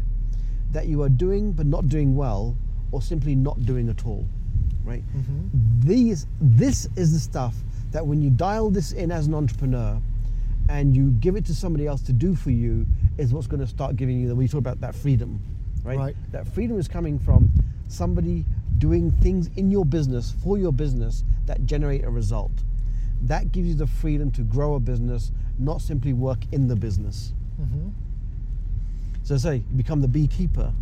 [0.73, 2.57] that you are doing but not doing well,
[2.93, 4.27] or simply not doing at all,
[4.85, 5.03] right?
[5.17, 5.49] Mhm.
[5.85, 7.55] These, this is the stuff
[7.93, 10.01] that when you dial this in as an entrepreneur,
[10.69, 12.87] and you give it to somebody else to do for you,
[13.19, 14.29] is what's going to start giving you.
[14.29, 15.41] The we talk about that freedom,
[15.85, 15.97] right?
[15.99, 16.17] Right.
[16.33, 17.51] That freedom is coming from
[17.89, 18.45] somebody
[18.79, 22.53] doing things in your business for your business that generate a result.
[23.23, 27.33] That gives you the freedom to grow a business, not simply work in the business.
[27.61, 27.93] Mhm.
[29.23, 30.73] So say, you become the beekeeper,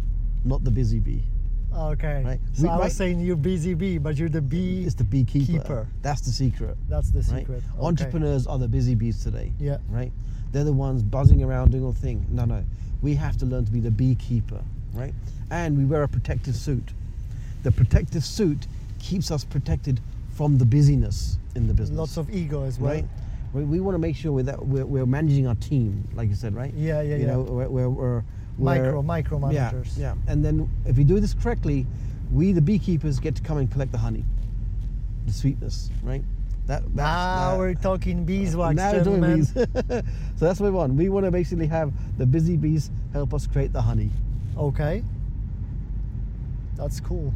[0.44, 1.24] not the busy bee.
[1.72, 2.22] Okay.
[2.24, 2.40] Right.
[2.52, 4.84] So We- I was right- saying you're busy bee, but you're the bee.
[4.84, 5.52] It's the beekeeper.
[5.52, 5.86] Keeper.
[6.02, 6.76] That's the secret.
[6.88, 7.40] That's the right?
[7.40, 7.62] secret.
[7.76, 7.86] Okay.
[7.86, 9.52] Entrepreneurs are the busy bees today.
[9.58, 9.78] Yeah.
[9.90, 10.12] Right?
[10.52, 12.26] They're the ones buzzing around doing all thing.
[12.30, 12.62] No, no.
[13.02, 14.62] We have to learn to be the beekeeper,
[14.94, 15.12] right?
[15.50, 16.92] And we wear a protective suit.
[17.64, 18.66] The protective suit
[19.00, 20.00] keeps us protected
[20.34, 21.98] from the busyness in the business.
[21.98, 22.92] Lots of ego as well.
[22.94, 23.04] right?
[23.52, 26.54] We, we want to make sure that we're, we're managing our team, like you said,
[26.54, 26.72] right?
[26.74, 27.32] Yeah, yeah, you yeah.
[27.32, 28.24] know, we're, we're, we're,
[28.56, 29.98] Micro, micro yeah, managers.
[29.98, 30.14] yeah.
[30.14, 30.32] yeah.
[30.32, 31.86] And then if we do this correctly,
[32.32, 34.24] we, the beekeepers, get to come and collect the honey,
[35.26, 36.22] the sweetness, right?
[36.66, 39.52] That, that's, Now that- we're talking beeswax, now we're doing bees.
[39.54, 39.66] so
[40.38, 40.94] that's what we want.
[40.94, 44.10] We want to basically have the busy bees help us create the honey.
[44.56, 45.02] Okay.
[46.76, 47.32] That's cool.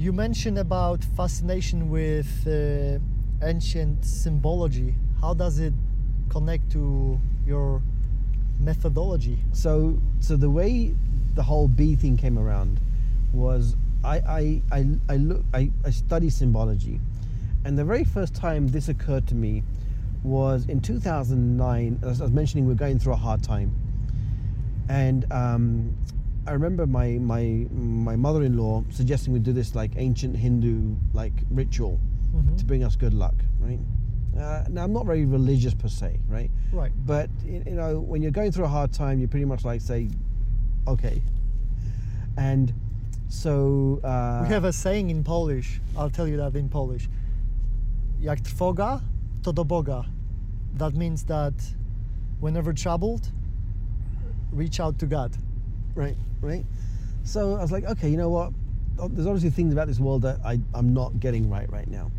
[0.00, 2.98] You mentioned about fascination with uh,
[3.46, 4.94] ancient symbology.
[5.20, 5.74] How does it
[6.30, 7.82] connect to your
[8.58, 9.40] methodology?
[9.52, 10.94] So, so the way
[11.34, 12.80] the whole bee thing came around
[13.34, 16.98] was I I I, I look I, I study symbology,
[17.66, 19.62] and the very first time this occurred to me
[20.24, 21.98] was in 2009.
[22.04, 23.70] As I was mentioning, we're going through a hard time,
[24.88, 25.94] and um,
[26.46, 31.98] I remember my my my mother-in-law suggesting we do this like ancient Hindu like ritual
[32.34, 32.56] Mhm.
[32.58, 33.78] to bring us good luck, right?
[34.38, 36.50] Uh, now I'm not very religious per se, right?
[36.72, 36.92] Right.
[37.06, 40.08] But you know, when you're going through a hard time, you pretty much like say,
[40.86, 41.20] okay.
[42.36, 42.72] And
[43.28, 45.80] so uh, We have a saying in Polish.
[45.96, 47.08] I'll tell you that in Polish.
[48.22, 49.00] Jak trwoga,
[49.42, 50.06] to do Boga.
[50.78, 51.54] That means that
[52.40, 53.28] whenever troubled,
[54.52, 55.36] reach out to God.
[56.00, 56.64] Right, right.
[57.24, 58.52] So I was like, okay, you know what?
[58.98, 62.10] Oh, There's obviously things about this world that I, I'm not getting right right now.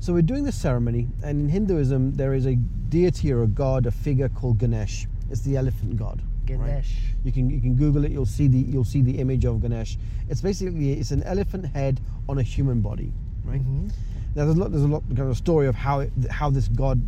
[0.00, 3.86] So we're doing this ceremony, and in Hinduism there is a deity or a god,
[3.86, 5.06] a figure called Ganesh.
[5.30, 6.20] It's the elephant god.
[6.48, 6.58] right?
[6.58, 6.98] Ganesh.
[7.24, 8.12] You can you can Google it.
[8.12, 9.96] You'll see the you'll see the image of Ganesh.
[10.28, 13.12] It's basically it's an elephant head on a human body,
[13.44, 13.62] right?
[13.62, 13.88] Mhm.
[14.34, 16.68] Now there's a lot there's a lot kind of story of how it, how this
[16.68, 17.00] god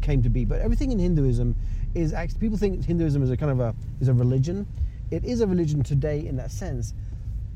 [0.00, 1.56] came to be, but everything in Hinduism
[1.94, 4.66] is actually people think Hinduism is a kind of a is a religion.
[5.14, 6.92] It is a religion today in that sense,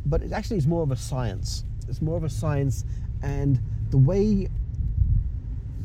[0.07, 1.65] but it actually is more of a science.
[1.89, 2.85] It's more of a science,
[3.21, 4.49] and the way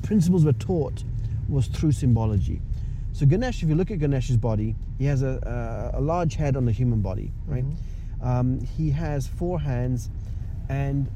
[0.04, 1.04] principles were taught
[1.50, 2.62] was through symbology.
[3.14, 6.56] So Ganesh, if you look at Ganesh's body, he has a, a, a large head
[6.56, 7.66] on the human body, right?
[8.22, 10.12] Um, he has four hands,
[10.70, 11.10] and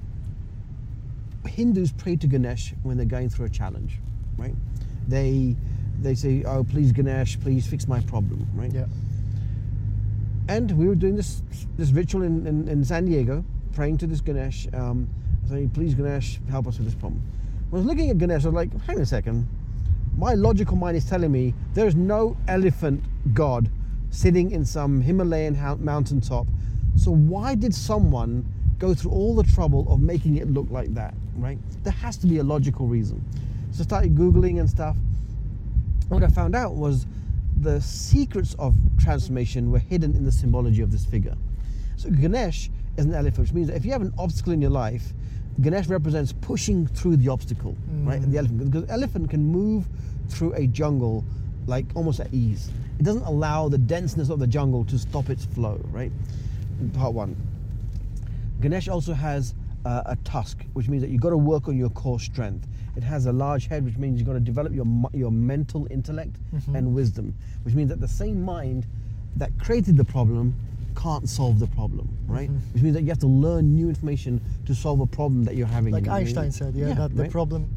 [1.45, 3.99] Hindus pray to Ganesh when they're going through a challenge,
[4.37, 4.55] right?
[5.07, 5.55] They
[6.01, 8.73] they say, "Oh, please Ganesh, please fix my problem," right?
[8.73, 8.85] Yeah.
[10.49, 11.41] And we were doing this
[11.77, 15.09] this ritual in, in, in San Diego, praying to this Ganesh, um,
[15.49, 17.21] saying, "Please Ganesh, help us with this problem."
[17.69, 19.47] When I was looking at Ganesh, I was like, "Hang on a second.
[20.17, 23.69] My logical mind is telling me there is no elephant god
[24.09, 26.47] sitting in some Himalayan hou- mountaintop.
[26.95, 28.45] So why did someone
[28.79, 31.13] go through all the trouble of making it look like that?
[31.35, 31.59] Right?
[31.83, 33.23] There has to be a logical reason."
[33.71, 34.95] So I started googling and stuff.
[36.07, 37.05] What I found out was
[37.61, 41.35] the secrets of transformation were hidden in the symbology of this figure.
[41.95, 44.71] So Ganesh is an elephant, which means that if you have an obstacle in your
[44.71, 45.13] life,
[45.61, 48.21] Ganesh represents pushing through the obstacle, right?
[48.21, 49.87] The elephant, because elephant can move
[50.29, 51.25] through a jungle
[51.65, 52.69] like almost at ease.
[52.99, 56.11] It doesn't allow the denseness of the jungle to stop its flow, right?
[56.93, 57.35] Part one.
[58.61, 61.89] Ganesh also has uh, a tusk, which means that you've got to work on your
[61.89, 62.67] core strength.
[62.97, 66.35] It has a large head, which means you've got to develop your your mental intellect
[66.53, 66.75] mm-hmm.
[66.75, 68.87] and wisdom, which means that the same mind
[69.35, 70.55] that created the problem
[70.95, 72.49] can't solve the problem, right?
[72.49, 72.73] Mm-hmm.
[72.73, 75.67] Which means that you have to learn new information to solve a problem that you're
[75.67, 75.93] having.
[75.93, 77.31] Like in- Einstein said, yeah, that the right?
[77.31, 77.69] problem.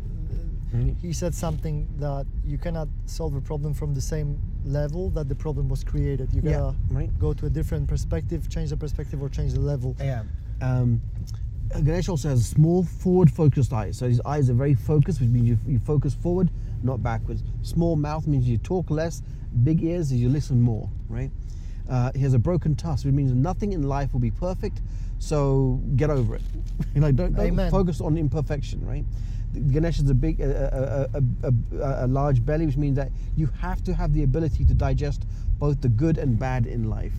[0.73, 0.97] Uh, right.
[1.03, 5.35] He said something that you cannot solve a problem from the same level that the
[5.35, 6.33] problem was created.
[6.33, 7.19] You Yeah, gotta right.
[7.19, 9.95] go to a different perspective, change the perspective, or change the level.
[10.01, 10.23] Yeah.
[10.63, 11.03] Um,
[11.79, 13.97] Ganesh also has a small forward-focused eyes.
[13.97, 16.51] So his eyes are very focused, which means you, you focus forward,
[16.83, 17.43] not backwards.
[17.63, 19.23] Small mouth means you talk less.
[19.63, 21.31] Big ears is you listen more, right?
[21.89, 24.81] Uh, he has a broken tusk, which means nothing in life will be perfect.
[25.19, 26.43] So get over it.
[26.95, 29.05] you know, don't, don't focus on imperfection, right?
[29.73, 31.53] Ganesh has a big, a, a, a,
[31.83, 35.25] a, a large belly, which means that you have to have the ability to digest
[35.59, 37.13] both the good and bad in life.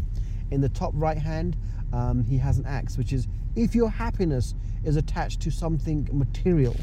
[0.50, 1.58] In the top right hand,
[1.92, 6.76] um, he has an axe, which is if your happiness is attached to something material,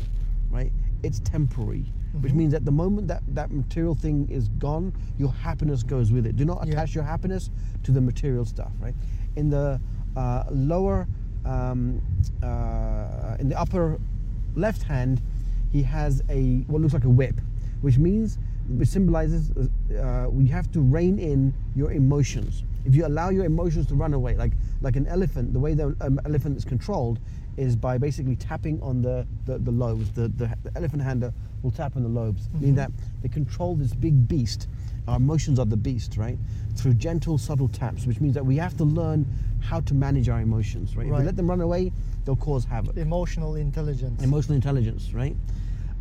[0.50, 0.72] right?
[1.02, 1.84] It's temporary,
[2.20, 6.26] which means that the moment that that material thing is gone, your happiness goes with
[6.26, 6.36] it.
[6.36, 6.72] Do not Yeah.
[6.72, 7.50] attach your happiness
[7.84, 8.94] to the material stuff, right?
[9.36, 9.80] In the
[10.16, 11.06] uh, lower,
[11.44, 12.00] um,
[12.42, 13.98] uh, in the upper
[14.56, 15.22] left hand,
[15.70, 17.40] he has a what looks like a whip,
[17.82, 22.64] which means which symbolizes uh, we have to rein in your emotions.
[22.84, 25.94] If you allow your emotions to run away, like like an elephant, the way the
[26.00, 27.18] um, elephant is controlled
[27.56, 30.10] is by basically tapping on the the, the lobes.
[30.12, 32.90] The, the the elephant hander will tap on the lobes, meaning that
[33.22, 34.68] they control this big beast.
[35.08, 36.38] Our emotions are the beast, right?
[36.76, 39.26] Through gentle, subtle taps, which means that we have to learn
[39.60, 41.06] how to manage our emotions, right?
[41.06, 41.92] If we let them run away,
[42.24, 44.22] they'll cause havoc Emotional intelligence.
[44.22, 45.34] emotional intelligence, right?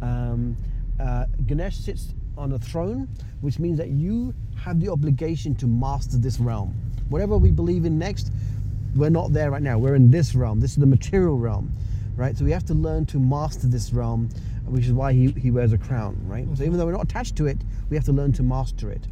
[0.02, 0.56] Um,
[1.00, 3.08] uh, Ganesh sits on a throne,
[3.42, 6.76] which means that you have the obligation to master this realm.
[7.10, 8.32] Whatever we believe in next,
[8.96, 9.78] we're not there right now.
[9.78, 10.60] We're in this realm.
[10.60, 11.72] This is the material realm,
[12.16, 12.38] right?
[12.38, 14.30] So we have to learn to master this realm,
[14.66, 16.46] which is why he, he wears a crown, right?
[16.56, 17.58] So even though we're not attached to it,
[17.90, 19.08] we have to learn to master it.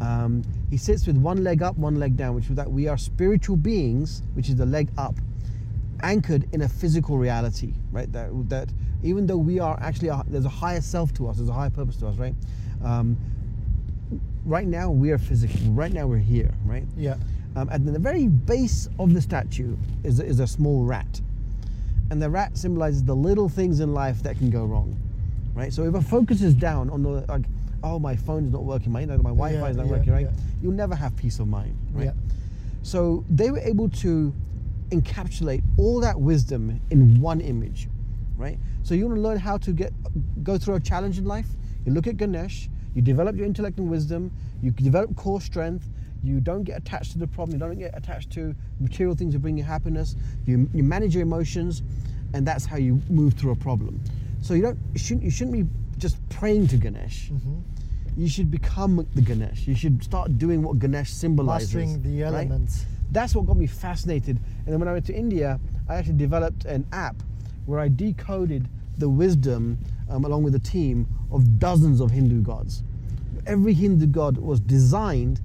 [0.00, 2.98] Um, he sits with one leg up, one leg down, which is that we are
[2.98, 5.14] spiritual beings, which is the leg up,
[6.02, 8.12] anchored in a physical reality, right?
[8.12, 8.68] That that
[9.02, 11.70] even though we are actually a, there's a higher self to us, there's a higher
[11.70, 12.34] purpose to us, right?
[12.82, 13.16] Um,
[14.44, 15.58] right now we are physical.
[15.72, 16.84] Right now we're here, right?
[16.96, 17.16] Yeah.
[17.56, 21.20] Um, and the very base of the statue is, is a small rat.
[22.10, 24.96] And the rat symbolizes the little things in life that can go wrong,
[25.54, 25.72] right?
[25.72, 27.44] So if a focus is down on the, like,
[27.82, 30.26] oh, my phone's not working, my, my Wi-Fi Yeah, is not yeah, working, right?
[30.26, 30.40] yeah.
[30.62, 32.06] You'll never have peace of mind, right?
[32.06, 32.12] Yeah.
[32.82, 34.34] So they were able to
[34.90, 37.88] encapsulate all that wisdom in one image,
[38.36, 38.58] right?
[38.82, 39.92] So you want to learn how to get
[40.42, 41.46] go through a challenge in life.
[41.86, 42.68] You look at Ganesh.
[42.94, 44.30] You develop your intellect and wisdom.
[44.62, 45.88] You develop core strength.
[46.22, 47.54] You don't get attached to the problem.
[47.54, 50.16] You don't get attached to material things that bring you happiness.
[50.46, 51.82] You, you manage your emotions,
[52.32, 54.00] and that's how you move through a problem.
[54.40, 55.66] So you don't you shouldn't you shouldn't be
[55.98, 57.30] just praying to Ganesh.
[57.30, 57.60] Mm-hmm.
[58.16, 59.66] You should become the Ganesh.
[59.66, 61.74] You should start doing what Ganesh symbolizes.
[61.74, 62.28] Mastering the right?
[62.28, 62.86] elements.
[63.10, 64.36] that's what got me fascinated.
[64.36, 67.16] And then when I went to India, I actually developed an app
[67.66, 69.78] where I decoded the wisdom
[70.08, 72.82] um, along with a team of dozens of Hindu gods.
[73.46, 75.40] Every Hindu god was designed,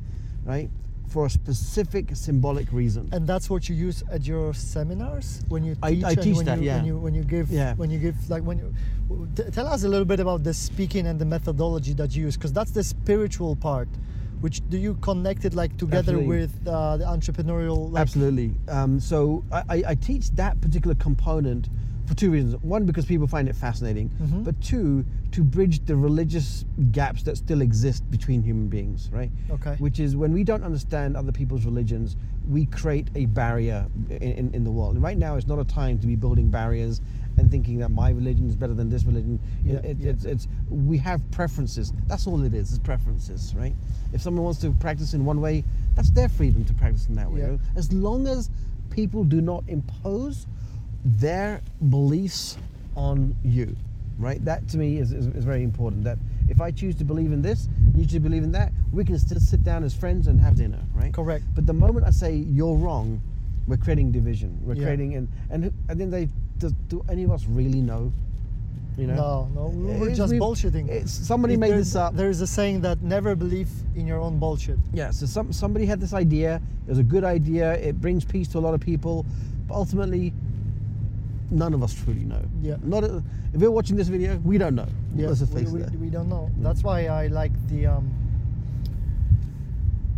[0.45, 0.69] right,
[1.07, 3.09] for a specific symbolic reason.
[3.11, 6.03] And that's what you use at your seminars when you I- teach.
[6.03, 6.75] I and teach when that, you, yeah.
[6.77, 7.73] When you when you give Yeah.
[7.75, 8.73] when you give like when you
[9.35, 12.35] t- tell us a little bit about the speaking and the methodology that you use
[12.37, 13.89] because that's the spiritual part.
[14.41, 16.27] Which do you connect it like together Absolutely.
[16.27, 17.91] with uh, the entrepreneurial?
[17.91, 18.55] Like, Absolutely.
[18.69, 21.67] Um, so I, I- I teach that particular component
[22.09, 22.55] for two reasons.
[22.63, 24.43] One, because people find it fascinating, Mhm.
[24.43, 29.31] but two, to bridge the religious gaps that still exist between human beings, right?
[29.51, 29.75] Okay.
[29.77, 32.17] Which is when we don't understand other people's religions,
[32.49, 34.95] we create a barrier in, in, in the world.
[34.95, 36.99] And right now, it's not a time to be building barriers
[37.37, 39.39] and thinking that my religion is better than this religion.
[39.63, 40.09] Yeah, it, yeah.
[40.09, 41.93] It's, it's we have preferences.
[42.07, 42.71] That's all it is.
[42.71, 43.75] It's preferences, right?
[44.13, 45.63] If someone wants to practice in one way,
[45.95, 47.41] that's their freedom to practice in that way.
[47.41, 47.57] Yeah.
[47.75, 48.49] As long as
[48.89, 50.47] people do not impose
[51.05, 52.57] their beliefs
[52.95, 53.75] on you,
[54.17, 54.43] right?
[54.45, 56.03] That to me is, is, is very important.
[56.03, 56.17] That
[56.49, 59.17] if I choose to believe in this, you choose to believe in that, we can
[59.19, 61.13] still sit down as friends and have dinner, right?
[61.13, 61.43] Correct.
[61.55, 63.21] But the moment I say you're wrong,
[63.67, 64.59] we're creating division.
[64.63, 64.85] We're Yeah.
[64.85, 68.11] creating and and and then they do, do any of us really know?
[68.97, 69.47] You know?
[69.55, 70.89] No, no, we're It's- just bullshitting.
[70.89, 72.15] It's, somebody If made this up.
[72.15, 74.77] There is a saying that never believe in your own bullshit.
[74.91, 76.59] Yeah, so some, somebody had this idea.
[76.85, 77.75] It was a good idea.
[77.75, 79.25] It brings peace to a lot of people,
[79.69, 80.33] but ultimately,
[81.51, 82.41] none of us truly know.
[82.61, 82.77] Yeah.
[82.83, 84.87] Not a, if you're watching this video, we don't know.
[85.15, 85.91] Let's just we, face we, it.
[85.91, 86.49] we don't know.
[86.57, 88.13] That's why I like the um,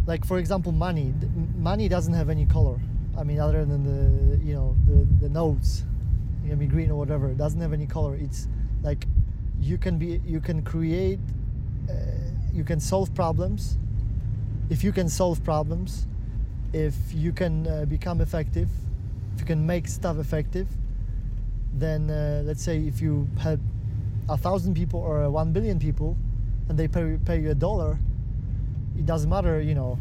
[0.05, 1.13] like for example, money.
[1.57, 2.79] Money doesn't have any color.
[3.17, 5.83] I mean, other than the you know the the notes,
[6.43, 7.29] it can be green or whatever.
[7.29, 8.15] It doesn't have any color.
[8.15, 8.47] It's
[8.83, 9.05] like
[9.59, 11.19] you can be you can create,
[11.89, 11.93] uh,
[12.53, 13.77] you can solve problems.
[14.69, 16.07] If you can solve problems,
[16.73, 18.69] if you can uh, become effective,
[19.33, 20.67] if you can make stuff effective,
[21.73, 23.59] then uh, let's say if you had
[24.29, 26.15] a thousand people or one billion people
[26.69, 27.99] and they pay, pay you a dollar
[28.97, 29.97] it doesn't matter you know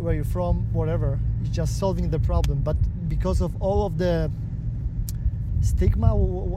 [0.00, 1.18] where you're from whatever.
[1.42, 2.62] It's just solving the problem.
[2.62, 2.76] But
[3.08, 4.30] because of all of the
[5.60, 6.08] stigma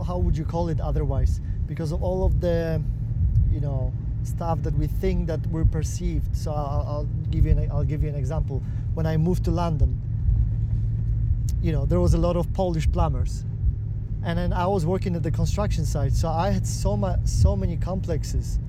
[0.03, 1.41] how would you call it otherwise?
[1.67, 2.81] Because of all of the
[3.51, 6.35] you know stuff that we think that we're perceived.
[6.35, 8.63] So i'll, I'll give you an, i'll give you an example.
[8.93, 9.99] When i moved to london
[11.63, 13.45] you know there was a lot of polish plumbers.
[14.25, 17.55] And then i was working at the construction site so i had so much so
[17.55, 18.59] many complexes.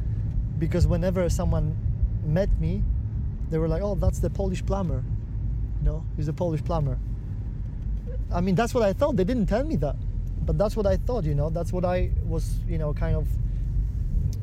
[0.59, 1.76] Because whenever someone
[2.24, 2.83] met me
[3.50, 5.02] they were like oh that's the polish plumber.
[5.80, 6.98] You know he's a polish plumber.
[8.33, 9.16] I mean that's what i thought.
[9.16, 9.96] They didn't tell me that.
[10.46, 11.50] But that's what i thought you know.
[11.50, 13.26] That's what i was you know kind of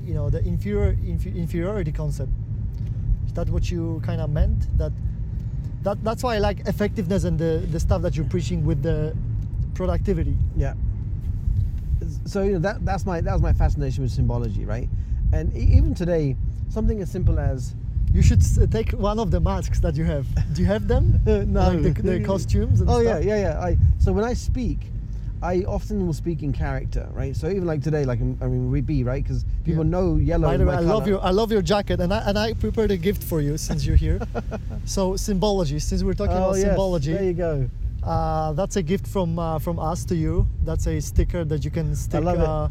[0.04, 2.32] you know the inferior inf- inferiority concept.
[3.26, 4.78] Is that what you kind of meant?
[4.78, 4.92] That
[5.84, 9.15] that, that's why I like effectiveness and the, the stuff that you're preaching with the
[9.74, 10.38] productivity.
[10.56, 10.74] Yeah.
[12.26, 14.89] So you know that that's my that was my fascination with symbology, right?
[15.34, 16.36] And even today,
[16.70, 17.74] something as simple as
[18.13, 18.41] You should
[18.72, 20.26] take one of the masks that you have.
[20.54, 21.22] Do you have them?
[21.26, 23.23] no, Like the, the costumes and oh stuff?
[23.23, 23.60] yeah, yeah, yeah.
[23.67, 24.79] I so when I speak,
[25.44, 27.35] I often will speak in character, right?
[27.35, 29.89] So even like today, like I mean, we be right because people Yeah.
[29.89, 30.48] know yellow.
[30.48, 32.92] By the way, I love your I love your jacket, and I and I prepared
[32.92, 34.19] a gift for you since you're here.
[34.85, 37.69] so symbology, since we're talking Oh about yes, symbology, there you go.
[38.04, 40.46] uh, that's a gift from uh, from us to you.
[40.63, 42.67] That's a sticker that you can stick uh,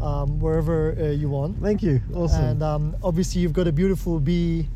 [0.00, 1.60] um, wherever uh, you want.
[1.60, 2.00] Thank you.
[2.14, 2.44] Awesome.
[2.44, 4.68] And um, obviously, you've got a beautiful bee,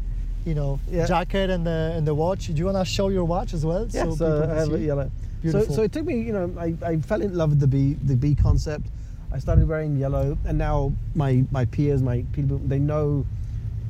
[0.45, 1.07] you know, Yeah.
[1.07, 2.47] jacket and the and the watch.
[2.49, 3.87] Do you want to show your watch as well?
[3.93, 4.75] yeah, so, people I have see?
[4.75, 5.11] it yellow.
[5.43, 5.75] So, Beautiful.
[5.75, 8.15] so it took me, you know, I, I fell in love with the bee, the
[8.15, 8.87] bee concept.
[9.33, 13.27] I started wearing yellow, and now my my peers, my people, they know.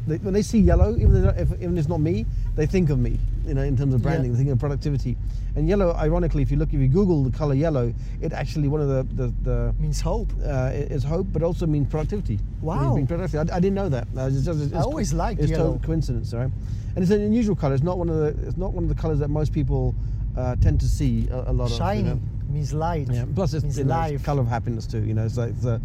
[0.07, 2.27] They, when they see yellow, even if, even if it's not me,
[2.57, 4.05] they think of me, you know, in terms of Yeah.
[4.11, 5.17] branding, thinking of productivity.
[5.55, 8.81] And yellow, ironically, if you look, if you Google the color yellow, it actually one
[8.81, 10.33] of the the, the Means hope.
[10.45, 12.39] uh, is hope, but also means productivity.
[12.63, 12.95] Wow.
[12.95, 13.51] being productive.
[13.51, 14.09] I, I didn't know that.
[14.17, 15.75] It's just, it's, I always liked it's yellow.
[15.75, 16.51] total coincidence, right?
[16.95, 17.75] And it's an unusual color.
[17.75, 18.29] It's not one of the.
[18.49, 19.95] It's not one of the colors that most people
[20.37, 21.76] uh, tend to see a, a lot of.
[21.76, 22.20] Shiny You know?
[22.49, 23.09] means light.
[23.11, 23.24] Yeah.
[23.35, 25.03] Plus, it's, means you know, it's color of happiness too.
[25.05, 25.80] You know, it's like the.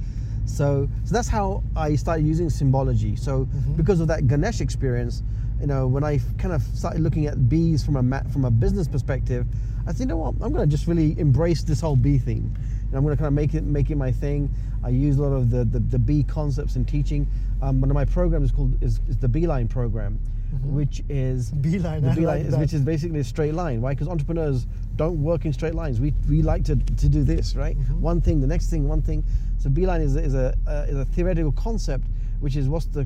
[0.46, 3.16] So, so that's how I started using symbology.
[3.18, 3.76] So, Mhm.
[3.78, 5.22] because of that Ganesh experience,
[5.60, 8.52] you know, when I kind of started looking at bees from a ma- from a
[8.52, 9.46] business perspective,
[9.86, 12.54] I said, you know what, I'm going to just really embrace this whole bee theme.
[12.88, 14.50] And I'm going to kind of make it make it my thing.
[14.84, 17.28] I use a lot of the the, the bee concepts in teaching.
[17.62, 20.20] Um, one of my programs is called is, is the Beeline program,
[20.54, 20.72] Mhm.
[20.72, 22.02] which is Beeline.
[22.04, 23.82] the beeline like is, which is basically a straight line.
[23.82, 23.94] Why?
[23.94, 26.00] Because entrepreneurs don't work in straight lines.
[26.00, 27.78] We, we like to, to do this, right?
[27.78, 28.00] Mhm.
[28.00, 29.24] One thing, the next thing, one thing.
[29.58, 32.08] So beeline is, is a uh, is a theoretical concept,
[32.40, 33.06] which is what's the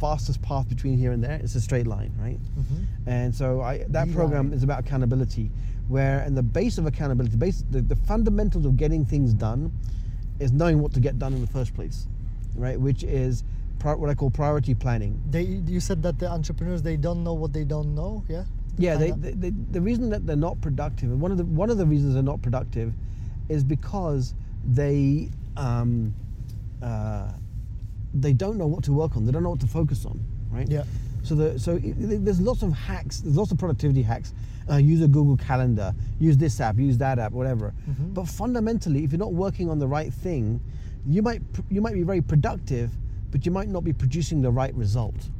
[0.00, 1.40] fastest path between here and there?
[1.42, 2.38] It's a straight line, right?
[2.58, 2.84] Mhm.
[3.06, 5.50] And so I, that program is about accountability,
[5.88, 9.70] where and the base of accountability, base the, the fundamentals of getting things done,
[10.40, 12.06] is knowing what to get done in the first place,
[12.56, 12.78] right?
[12.78, 13.44] Which is
[13.80, 15.20] what I call priority planning.
[15.30, 18.24] They, you said that the entrepreneurs they don't know what they don't know.
[18.28, 18.44] Yeah.
[18.78, 21.68] Yeah, they, they, they, the reason that they're not productive, and one of the one
[21.68, 22.94] of the reasons they're not productive,
[23.50, 26.14] is because they um,
[26.82, 27.32] uh,
[28.14, 29.26] they don't know what to work on.
[29.26, 30.18] They don't know what to focus on,
[30.50, 30.66] right?
[30.70, 30.84] Yeah.
[31.22, 33.20] So the so it, there's lots of hacks.
[33.20, 34.32] There's lots of productivity hacks.
[34.70, 35.94] Uh, use a Google Calendar.
[36.18, 36.78] Use this app.
[36.78, 37.32] Use that app.
[37.32, 37.74] Whatever.
[37.90, 38.14] Mhm.
[38.14, 40.60] But fundamentally, if you're not working on the right thing,
[41.06, 42.90] you might you might be very productive,
[43.32, 45.30] but you might not be producing the right result,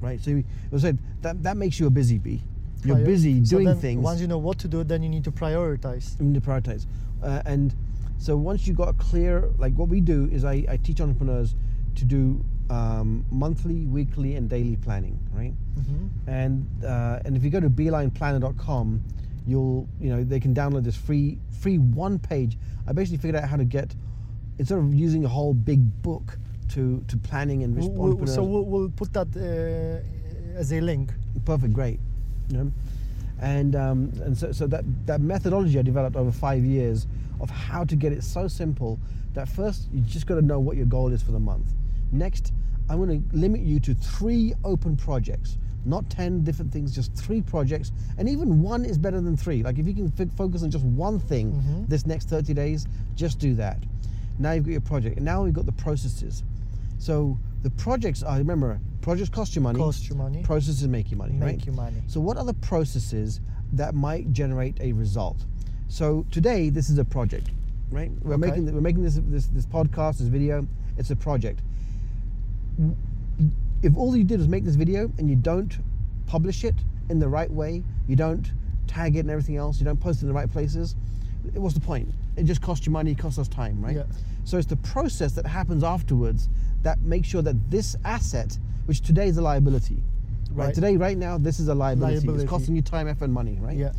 [0.00, 0.18] right?
[0.22, 0.42] So,
[0.72, 2.40] as I said, that that makes you a busy bee.
[2.82, 4.02] You're Prior- busy so doing things.
[4.02, 6.18] Once you know what to do, then you need to prioritize.
[6.18, 6.86] you need to prioritize.
[7.22, 7.74] Uh, and
[8.16, 11.54] so once you got a clear, like what we do is I, I teach entrepreneurs
[11.96, 15.52] to do um, monthly, weekly, and daily planning, right?
[15.78, 16.08] Mhm.
[16.28, 19.02] And uh, and if you go to beelineplanner.com,
[19.46, 22.56] you'll you know they can download this free free one page.
[22.86, 23.94] I basically figured out how to get
[24.58, 26.38] instead of using a whole big book
[26.70, 31.12] to to planning and We'll- so we'll, we'll put that uh, as a link.
[31.44, 31.98] perfect, great.
[32.48, 32.72] You know?
[33.40, 37.06] And um, and so, so that that methodology I developed over five years
[37.40, 38.98] of how to get it so simple
[39.34, 41.72] that first you just got to know what your goal is for the month.
[42.12, 42.52] Next,
[42.88, 45.56] I'm going to limit you to three open projects,
[45.86, 49.62] not ten different things, just three projects, and even one is better than three.
[49.62, 51.88] Like if you can focus on just one thing Mhm.
[51.88, 53.78] this next 30 days, just do that.
[54.38, 56.42] Now you've got your project, and now we've got the processes.
[57.00, 59.78] So the projects I remember projects cost you money.
[59.78, 60.42] Cost you money.
[60.42, 61.66] Processes make you money, Make right?
[61.66, 61.96] you money.
[62.06, 63.40] So, what are the processes
[63.72, 65.38] that might generate a result?
[65.88, 67.48] So today, this is a project,
[67.90, 68.12] right?
[68.22, 68.50] We're Okay.
[68.50, 70.66] making we're making this, this this podcast, this video.
[70.98, 71.60] It's a project.
[73.82, 75.78] If all you did was make this video and you don't
[76.26, 76.74] publish it
[77.08, 78.52] in the right way, you don't
[78.86, 80.96] tag it and everything else, you don't post it in the right places,
[81.54, 82.10] what's the point?
[82.36, 83.96] It just costs you money, it costs us time, right?
[83.96, 84.02] Yeah.
[84.44, 86.48] So it's the process that happens afterwards
[86.82, 88.56] that makes sure that this asset,
[88.86, 90.02] which today is a liability,
[90.52, 90.66] right?
[90.66, 90.74] Right.
[90.74, 92.16] Today, right now, this is a liability.
[92.16, 92.42] Liability.
[92.44, 93.76] It's costing you time, effort, and money, right?
[93.76, 93.92] Yeah.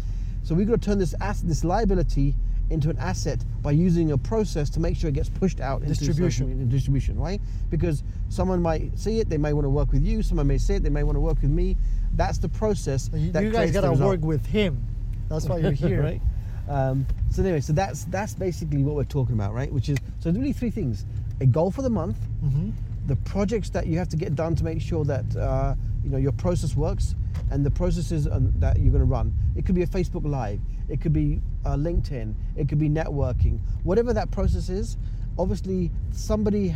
[0.43, 2.35] So we've got to turn this ass this liability
[2.71, 5.93] into an asset by using a process to make sure it gets pushed out into
[5.93, 6.47] Distribution.
[6.53, 7.41] social- distribution, right?
[7.69, 10.23] Because someone might see it, they may want to work with you.
[10.23, 11.75] Someone may see it, they may want to work with me.
[12.15, 13.09] That's the process.
[13.11, 14.83] So you, that you guys gotta work with him.
[15.29, 16.01] That's why you're here.
[16.01, 16.21] right?
[16.69, 19.71] Um, so anyway, so that's that's basically what we're talking about, right?
[19.71, 21.05] Which is so there's really three things:
[21.41, 22.69] a goal for the month, hmm
[23.07, 25.73] the projects that you have to get done to make sure that uh,
[26.03, 27.15] you know your process works,
[27.49, 28.27] and the processes
[28.59, 29.33] that you're going to run.
[29.55, 33.59] It could be a Facebook Live, it could be uh, LinkedIn, it could be networking,
[33.83, 34.97] whatever that process is.
[35.39, 36.75] Obviously, somebody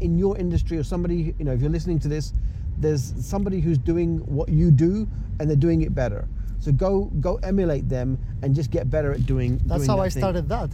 [0.00, 2.34] in your industry or somebody you know, if you're listening to this,
[2.78, 5.08] there's somebody who's doing what you do
[5.40, 6.28] and they're doing it better.
[6.60, 9.58] So go go emulate them and just get better at doing.
[9.64, 10.20] That's doing how that I thing.
[10.20, 10.70] started that.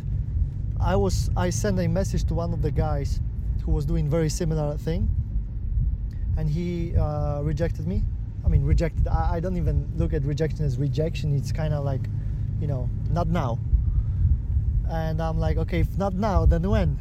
[0.81, 3.21] I was I sent a message to one of the guys
[3.69, 5.11] who was doing very similar thing,
[6.39, 8.03] and he uh, rejected me.
[8.43, 9.07] I mean, rejected.
[9.07, 11.37] I, I don't even look at rejection as rejection.
[11.37, 12.01] It's kind of like,
[12.63, 13.59] you know, not now.
[14.89, 16.99] And I'm like, okay, if not now, then when?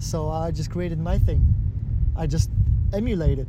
[0.00, 1.46] So I just created my thing.
[2.16, 2.50] I just
[2.92, 3.46] emulated.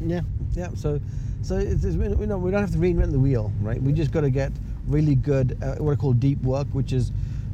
[0.00, 0.22] Yeah,
[0.54, 0.70] yeah.
[0.76, 0.98] So,
[1.42, 3.82] so it's, it's, we know we don't have to reinvent the wheel, right?
[3.82, 4.50] We just got to get
[4.86, 7.12] really good, uh, what I call deep work, which is,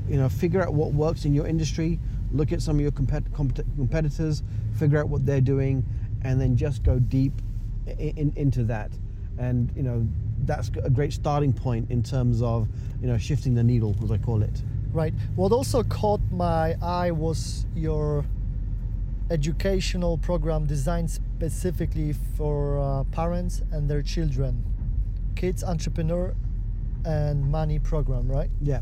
[0.09, 1.99] you know, figure out what works in your industry,
[2.35, 4.43] look at some of your compet- compet- competitors,
[4.79, 5.85] figure out what they're doing,
[6.23, 7.33] and then just go deep
[7.87, 8.91] in, in, into that.
[9.39, 10.07] And you know,
[10.45, 12.69] that's a great starting point in terms of
[13.01, 14.63] you know shifting the needle, as I call it.
[14.93, 15.15] Right.
[15.37, 18.25] What also caught my eye was your
[19.31, 24.65] educational program designed specifically for uh, parents and their children.
[25.35, 26.35] kids entrepreneur
[27.05, 28.51] and money program, right?
[28.63, 28.81] Yeah.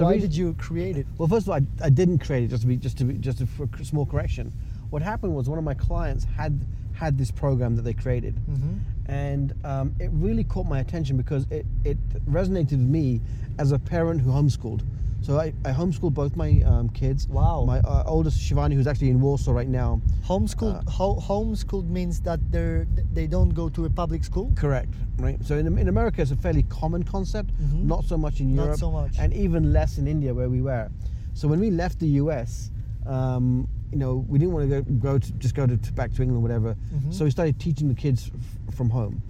[0.00, 1.06] Why we- did you create it?
[1.18, 3.14] Well, first of all, I, I didn't create it just to be just to be
[3.14, 4.52] just a, for a small correction.
[4.90, 6.58] What happened was one of my clients had
[6.94, 8.78] had this program that they created, Mhm.
[9.06, 13.20] and um, it really caught my attention because it it resonated with me
[13.58, 14.82] as a parent who homeschooled.
[15.22, 17.28] So I, I homeschooled both my um, kids.
[17.28, 17.64] Wow.
[17.64, 20.00] My uh, oldest Shivani, who's actually in Warsaw right now.
[20.26, 20.84] Homeschooled.
[20.86, 24.52] Uh, ho- homeschooled means that they're they don't go to a public school.
[24.56, 24.92] Correct.
[25.18, 25.38] Right.
[25.44, 27.50] So in, in America, it's a fairly common concept.
[27.60, 27.84] Mhm.
[27.84, 28.70] Not so much in Europe.
[28.70, 29.16] Not so much.
[29.18, 30.90] And even less in India, where we were.
[31.34, 32.72] So when we left the US,
[33.06, 36.12] um, you know, we didn't want to go, go to just go to, to back
[36.14, 36.74] to England, whatever.
[36.92, 37.14] Mhm.
[37.14, 38.28] So we started teaching the kids
[38.72, 39.22] from home.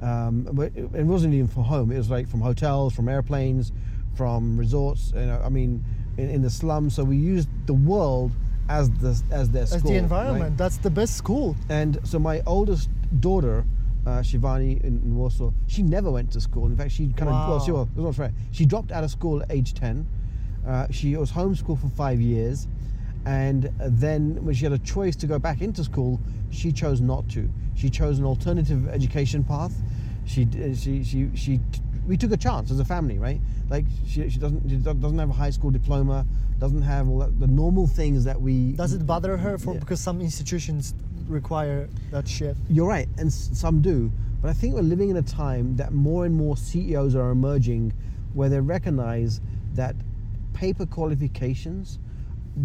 [0.00, 1.92] Um, but it, it wasn't even from home.
[1.92, 3.72] It was like from hotels, from airplanes,
[4.16, 5.12] from resorts.
[5.14, 5.84] You know, I mean,
[6.16, 6.94] in, in the slums.
[6.94, 8.32] So we used the world
[8.68, 9.76] as the as their school.
[9.76, 9.96] As the right?
[9.98, 10.56] environment.
[10.56, 11.56] That's the best school.
[11.68, 12.88] And so my oldest
[13.20, 13.64] daughter,
[14.06, 16.66] uh, Shivani in, in Warsaw, she never went to school.
[16.66, 17.88] In fact, she kind of well, she, Wow.
[17.94, 18.32] was not fair.
[18.52, 20.06] She dropped out of school at age ten.
[20.66, 22.68] Uh, she was homeschooled for five years,
[23.26, 26.18] and then when she had a choice to go back into school,
[26.50, 27.50] she chose not to.
[27.74, 29.74] She chose an alternative education path.
[30.24, 31.60] She she she she.
[32.06, 33.40] We took a chance as a family, right?
[33.70, 36.26] Like she, she doesn't she doesn't have a high school diploma,
[36.58, 38.72] doesn't have all that, the normal things that we.
[38.72, 39.80] Does it bother her for Yeah.
[39.80, 40.94] because some institutions
[41.28, 42.56] require that shit?
[42.68, 44.12] You're right, and s- some do.
[44.42, 47.94] But I think we're living in a time that more and more CEOs are emerging
[48.34, 49.40] where they recognize
[49.74, 49.96] that
[50.52, 51.98] paper qualifications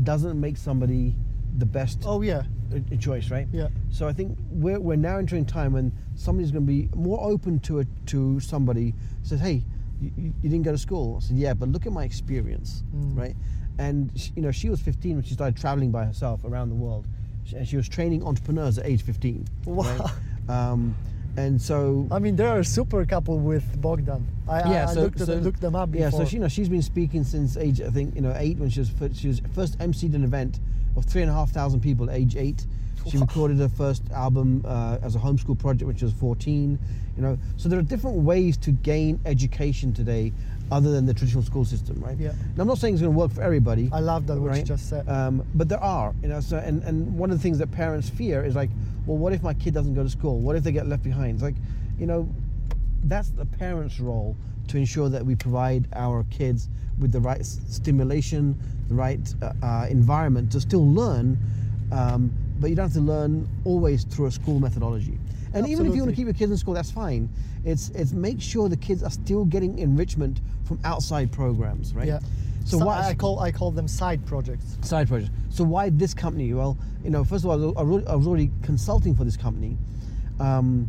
[0.04, 1.16] doesn't make somebody
[1.58, 2.44] the best Oh yeah,
[2.74, 3.48] uh, choice, right?
[3.52, 3.68] yeah.
[3.92, 7.20] So I think we're, we're now entering a time when somebody's going to be more
[7.22, 8.94] open to it to somebody
[9.24, 9.64] says, "Hey,
[10.02, 13.18] you, you didn't go to school." I said, "Yeah, but look at my experience, Mm.
[13.18, 13.36] right?"
[13.78, 16.76] And sh you know, she was 15 when she started traveling by herself around the
[16.76, 17.08] world,
[17.46, 19.48] Sh- and she was training entrepreneurs at age 15.
[19.66, 19.84] Wow.
[19.86, 20.12] Right?
[20.50, 20.96] Um,
[21.38, 24.26] and so I mean, there are a super couple with Bogdan.
[24.48, 26.06] I, I- yeah, I so, looked, at- so looked them up before.
[26.06, 28.58] Yeah, so she, you know, she's been speaking since age I think you know eight
[28.58, 30.60] when she was first, she was first emceed an event
[31.00, 32.66] of three and a half thousand people at age eight.
[33.10, 36.78] She recorded her first album uh, as a homeschool project when she was 14.
[37.16, 40.32] You know, so there are different ways to gain education today,
[40.72, 42.18] other than the traditional school system, right?
[42.18, 42.34] Yeah.
[42.56, 43.90] Now, I'm not saying it's going to work for everybody.
[43.92, 45.08] I love that what you just said.
[45.10, 48.10] Um, but there are, you know, so and, and one of the things that parents
[48.10, 48.70] fear is like,
[49.06, 50.40] well, what if my kid doesn't go to school?
[50.40, 51.36] What if they get left behind?
[51.36, 51.56] It's like,
[51.98, 52.30] you know,
[53.04, 54.36] that's the parents' role
[54.68, 56.70] to ensure that we provide our kids
[57.00, 61.38] with the right stimulation, the right uh, uh, environment to still learn.
[61.92, 65.18] Um, but you don't have to learn always through a school methodology.
[65.54, 67.28] And even if you want to keep your kids in school, that's fine.
[67.66, 72.08] It's it's make sure the kids are still getting enrichment from outside programs, right?
[72.08, 72.20] yeah.
[72.66, 74.78] So Si- what I call I call them side projects.
[74.82, 75.32] side projects.
[75.50, 76.54] So why this company?
[76.54, 79.76] Well, you know, first of all, I was, I was already consulting for this company,
[80.40, 80.88] um,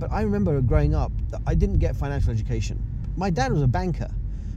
[0.00, 2.82] but I remember growing up, that I didn't get financial education.
[3.16, 4.10] My dad was a banker,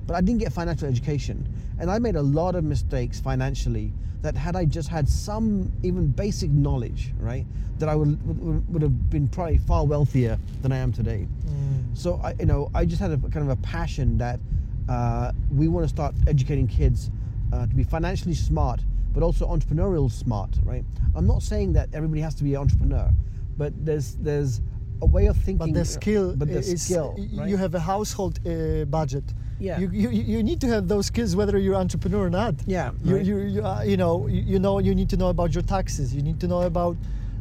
[0.08, 1.48] but I didn't get financial education,
[1.80, 3.92] and I made a lot of mistakes financially.
[4.22, 7.46] That had I just had some even basic knowledge, right,
[7.78, 11.28] that I would would, would have been probably far wealthier than I am today.
[11.46, 11.98] Mm.
[11.98, 14.40] So I, you know, I just had a kind of a passion that
[14.88, 17.12] uh, we want to start educating kids
[17.52, 18.80] uh, to be financially smart,
[19.14, 20.86] but also entrepreneurial smart, right?
[21.16, 23.12] I'm not saying that everybody has to be an entrepreneur,
[23.58, 24.62] but there's there's
[25.04, 25.74] a way of thinking.
[25.74, 27.50] But the skill but the is skill, right?
[27.50, 29.28] you have a household uh, budget.
[29.60, 29.80] Yeah.
[29.82, 32.56] You, you you need to have those skills whether you're entrepreneur or not.
[32.66, 33.26] Yeah, You right.
[33.30, 36.08] you you, uh, you know you, you know you need to know about your taxes.
[36.18, 36.96] You need to know about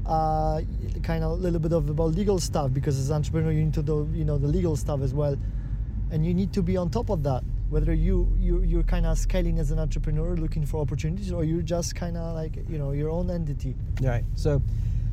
[0.07, 0.61] uh,
[1.03, 3.75] kind of a little bit of about legal stuff because as an entrepreneur you need
[3.81, 5.37] to know you know the legal stuff as well,
[6.13, 7.43] and you need to be on top of that.
[7.75, 11.69] Whether you you you're kind of scaling as an entrepreneur looking for opportunities or you're
[11.77, 13.75] just kind of like you know your own entity.
[14.11, 14.25] Right.
[14.35, 14.61] So,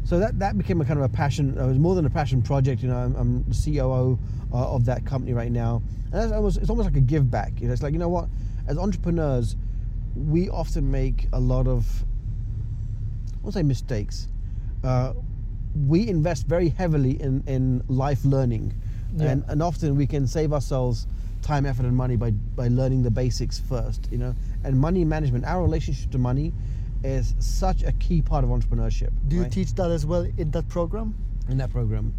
[0.09, 1.55] so that that became a kind of a passion.
[1.55, 2.81] It was more than a passion project.
[2.81, 4.17] You know, I'm, I'm the COO
[4.51, 7.61] uh, of that company right now, and that's almost it's almost like a give back.
[7.61, 8.27] You know, it's like you know what,
[8.67, 9.55] as entrepreneurs,
[10.15, 11.85] we often make a lot of,
[13.35, 14.27] I won't say mistakes.
[14.83, 15.13] Uh,
[15.87, 18.73] we invest very heavily in in life learning,
[19.15, 19.27] Yeah.
[19.27, 21.05] and and often we can save ourselves
[21.43, 24.07] time, effort, and money by by learning the basics first.
[24.11, 24.33] You know,
[24.63, 26.51] and money management, our relationship to money
[27.03, 29.11] is such a key part of entrepreneurship.
[29.27, 29.51] Do you right?
[29.51, 31.15] teach that as well in that program?
[31.49, 32.13] in that program?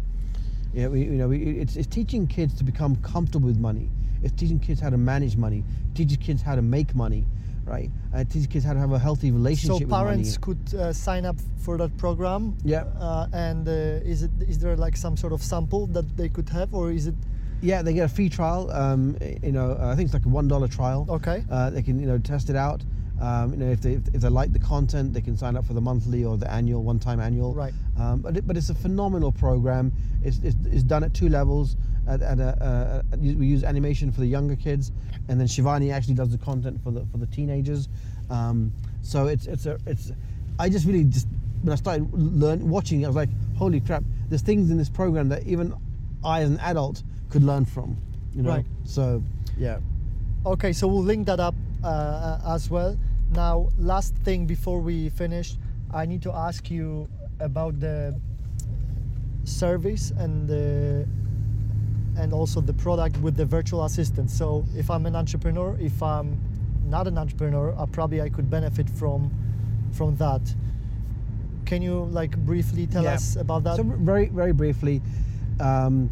[0.73, 3.89] Yeah, we, you know, we, it's, it's teaching kids to become comfortable with money.
[4.23, 5.63] It's teaching kids how to manage money.
[5.91, 7.25] It teaches kids how to make money,
[7.65, 7.89] right?
[8.13, 9.89] Uh, it teaches kids how to have a healthy relationship.
[9.89, 12.57] So parents could uh, sign up for that program.
[12.63, 12.83] Yeah.
[12.99, 16.49] Uh, and uh, is it is there like some sort of sample that they could
[16.49, 17.15] have, or is it
[17.61, 18.69] Yeah, they get a free trial.
[18.71, 21.05] Um, you know, uh, I think it's like a one dollar trial.
[21.09, 21.43] okay?
[21.49, 22.83] Uh, they can you know test it out.
[23.21, 25.73] Um, you know, if they if they like the content, they can sign up for
[25.73, 27.53] the monthly or the annual, one-time annual.
[27.53, 27.73] Right.
[27.99, 29.91] Um, but it, but it's a phenomenal program.
[30.23, 31.77] It's, it's, it's done at two levels.
[32.07, 34.91] At, at a, uh, we use animation for the younger kids,
[35.29, 37.89] and then Shivani actually does the content for the for the teenagers.
[38.31, 40.11] Um, so it's it's a it's.
[40.57, 41.27] I just really just
[41.61, 44.03] when I started learn watching, I was like, holy crap!
[44.29, 45.75] There's things in this program that even
[46.23, 47.97] I, as an adult, could learn from.
[48.33, 48.49] You know.
[48.49, 48.65] Right.
[48.83, 49.21] So
[49.57, 49.77] yeah.
[50.43, 51.53] Okay, so we'll link that up
[51.83, 52.97] uh, as well.
[53.31, 55.55] Now, last thing before we finish,
[55.93, 57.07] I need to ask you
[57.39, 58.19] about the
[59.45, 61.07] service and the
[62.17, 64.29] and also the product with the virtual assistant.
[64.29, 66.37] So, if I'm an entrepreneur, if I'm
[66.89, 69.31] not an entrepreneur, I probably I could benefit from
[69.93, 70.41] from that.
[71.65, 73.13] Can you like briefly tell Yeah.
[73.13, 73.77] us about that?
[73.77, 75.01] So very very briefly,
[75.61, 76.09] um,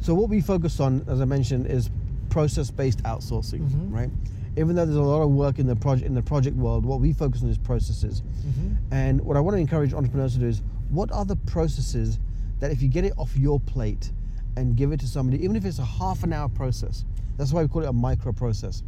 [0.00, 1.90] so what we focus on, as I mentioned, is
[2.28, 3.92] process-based outsourcing, Mhm.
[3.92, 4.10] right?
[4.56, 7.00] Even though there's a lot of work in the project in the project world, what
[7.00, 8.22] we focus on is processes.
[8.46, 8.76] Mhm.
[8.90, 12.18] And what I want to encourage entrepreneurs to do is, what are the processes
[12.60, 14.12] that if you get it off your plate
[14.56, 17.04] and give it to somebody, even if it's a half an hour process,
[17.36, 18.82] that's why we call it a micro process.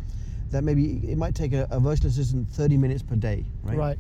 [0.51, 3.77] That maybe it might take a, a virtual assistant 30 minutes per day, right?
[3.77, 3.99] Right.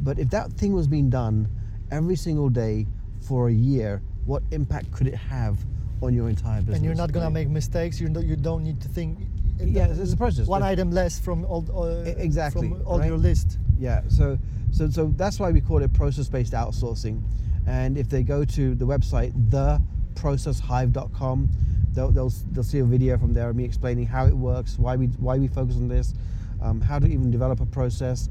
[0.00, 1.46] But if that thing was being done
[1.90, 2.86] every single day
[3.20, 5.58] for a year, what impact could it have
[6.00, 6.76] on your entire business?
[6.76, 8.00] and you're not gonna make mistakes.
[8.00, 9.18] You don't, you don't need to think.
[9.64, 10.46] Yeah, it's- a process.
[10.46, 13.08] One item less from all uh, exactly, from all right?
[13.08, 13.58] your list.
[13.78, 14.38] Yeah, so
[14.72, 17.22] so so that's why we call it process-based outsourcing.
[17.66, 21.48] And if they go to the website theprocesshive.com,
[21.92, 24.96] they'll, they'll they'll see a video from there of me explaining how it works, why
[24.96, 26.14] we why we focus on this,
[26.62, 28.28] um, how to even develop a process.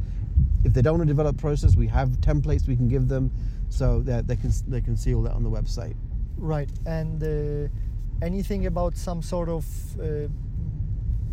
[0.63, 3.31] If they don't want to develop a process, we have templates we can give them,
[3.69, 5.95] so that they can they can see all that on the website.
[6.37, 6.69] Right.
[6.85, 7.67] And uh,
[8.21, 9.65] anything about some sort of
[9.99, 10.27] uh,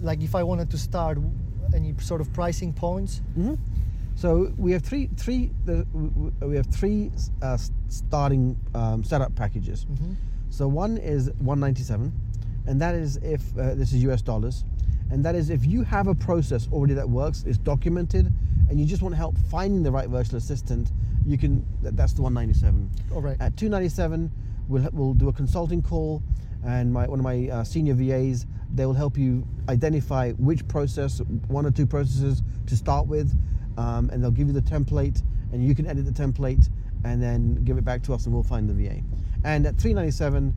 [0.00, 1.18] like if I wanted to start
[1.74, 3.20] any sort of pricing points?
[3.34, 3.54] hmm
[4.14, 7.10] So we have three three w- we have three
[7.42, 9.84] uh, starting um, setup packages.
[9.84, 10.14] hmm
[10.50, 12.12] So one is 197,
[12.66, 14.64] and that is if uh, this is US dollars,
[15.10, 18.32] and that is if you have a process already that works, is documented,
[18.70, 20.92] and you just want help finding the right virtual assistant,
[21.26, 21.64] you can.
[21.82, 22.90] That's the 197.
[23.12, 23.36] All right.
[23.40, 24.30] At 297,
[24.68, 26.22] we'll we'll do a consulting call,
[26.66, 31.20] and my one of my uh, senior VAs they will help you identify which process,
[31.48, 33.32] one or two processes to start with,
[33.78, 36.68] um, and they'll give you the template, and you can edit the template,
[37.04, 39.00] and then give it back to us, and we'll find the VA.
[39.44, 40.54] And at 397,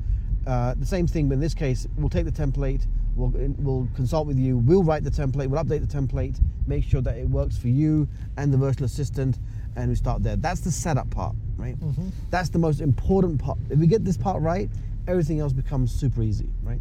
[0.47, 4.25] uh, the same thing, but in this case, we'll take the template, we'll we'll consult
[4.27, 7.57] with you, we'll write the template, we'll update the template, make sure that it works
[7.57, 8.07] for you
[8.37, 9.37] and the virtual assistant,
[9.75, 10.35] and we start there.
[10.35, 11.79] That's the setup part, right?
[11.79, 12.11] Mhm.
[12.31, 13.59] That's the most important part.
[13.69, 14.69] If we get this part right,
[15.07, 16.79] everything else becomes super easy, right?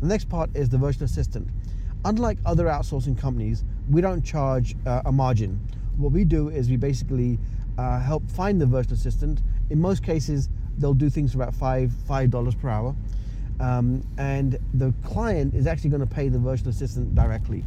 [0.00, 1.48] The next part is the virtual assistant.
[2.04, 5.60] Unlike other outsourcing companies, we don't charge uh, a margin.
[5.96, 7.38] What we do is we basically
[7.78, 9.40] uh, help find the virtual assistant.
[9.70, 10.48] In most cases,
[10.78, 12.94] they'll do things for about five five dollars per hour,
[13.60, 17.64] um, and the client is actually going to pay the virtual assistant directly.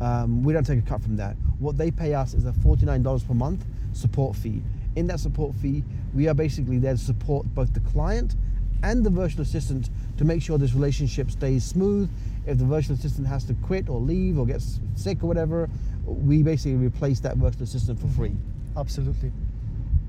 [0.00, 1.36] Um, we don't take a cut from that.
[1.58, 4.62] What they pay us is a $49 per month support fee.
[4.96, 8.34] In that support fee, we are basically there to support both the client
[8.82, 12.10] and the virtual assistant to make sure this relationship stays smooth.
[12.46, 15.68] If the virtual assistant has to quit or leave or gets sick or whatever,
[16.04, 18.34] we basically replace that virtual assistant for free.
[18.76, 19.32] Absolutely.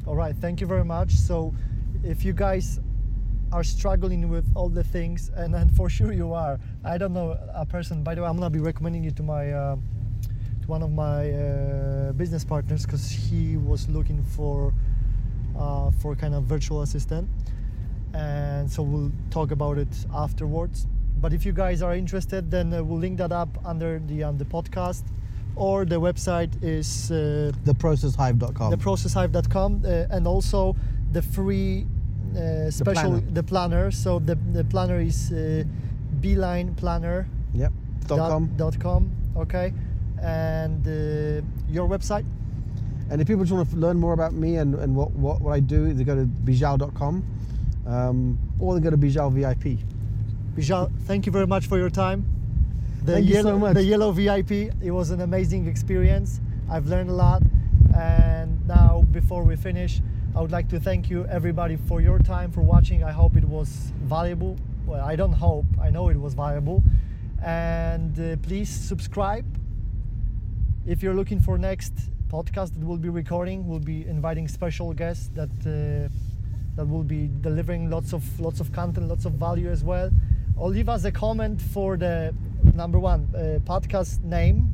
[0.07, 0.35] All right.
[0.35, 1.11] Thank you very much.
[1.11, 1.53] So,
[2.03, 2.79] if you guys
[3.51, 7.37] are struggling with all the things, and, and for sure you are, I don't know
[7.53, 8.03] a person.
[8.03, 9.75] By the way, I'm gonna be recommending you to my uh,
[10.61, 14.73] to one of my uh, business partners because he was looking for
[15.57, 17.29] uh, for kind of virtual assistant,
[18.13, 20.87] and so we'll talk about it afterwards.
[21.19, 24.37] But if you guys are interested, then uh, we'll link that up under the um,
[24.37, 25.03] the podcast,
[25.55, 27.11] or the website is.
[27.11, 28.73] Uh, Theprocesshive.com.
[28.73, 30.75] theprocesshive.com uh, and also
[31.11, 31.85] the free
[32.35, 33.31] uh, special planner.
[33.33, 35.63] the planner so the, the planner is uh,
[36.21, 37.73] beeline planner yep.
[38.07, 38.49] Dot com.
[38.55, 39.73] dot com okay
[40.21, 42.25] and uh, your website
[43.11, 45.51] And if people just want to learn more about me and, and what, what, what
[45.51, 47.23] I do, they go to beejel.com
[47.91, 49.79] um, or they go to Beejel VIP.
[50.55, 52.25] Beejel, thank you very much for your time.
[53.03, 53.73] The Thank you so yellow much.
[53.73, 56.39] the yellow vip it was an amazing experience.
[56.69, 57.41] I've learned a lot.
[57.95, 60.01] And now before we finish
[60.33, 63.03] i would like to thank you everybody for your time for watching.
[63.03, 64.55] I hope it was valuable.
[64.85, 65.65] Well i don't hope.
[65.81, 66.83] I know it was valuable.
[67.43, 69.45] And uh, please subscribe.
[70.85, 71.93] If you're looking for next
[72.29, 76.07] podcast that we'll be recording we'll be inviting special guests that uh,
[76.81, 80.09] that will be delivering lots of lots of content lots of value as well
[80.57, 82.33] or leave us a comment for the
[82.73, 84.73] number one uh, podcast name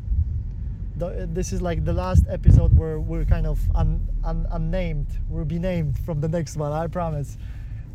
[0.98, 5.08] the, this is like the last episode where we're kind of un, un, unnamed.
[5.30, 7.38] We'll be named from the next one, I promise.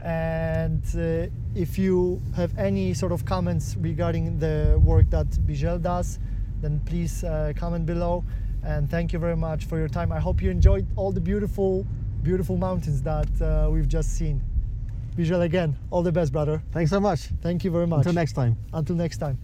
[0.02, 6.18] And uh, if you have any sort of comments regarding the work that Beejel does,
[6.60, 8.24] then please uh, comment below.
[8.64, 10.12] And thank you very much for your time.
[10.12, 11.84] I hope you enjoyed all the beautiful,
[12.22, 14.42] beautiful mountains that uh, we've just seen.
[15.16, 16.62] Beejel, again, all the best, brother.
[16.72, 17.28] Thanks so much.
[17.42, 17.98] Thank you very much.
[17.98, 18.56] Until next time.
[18.72, 19.38] Until next time.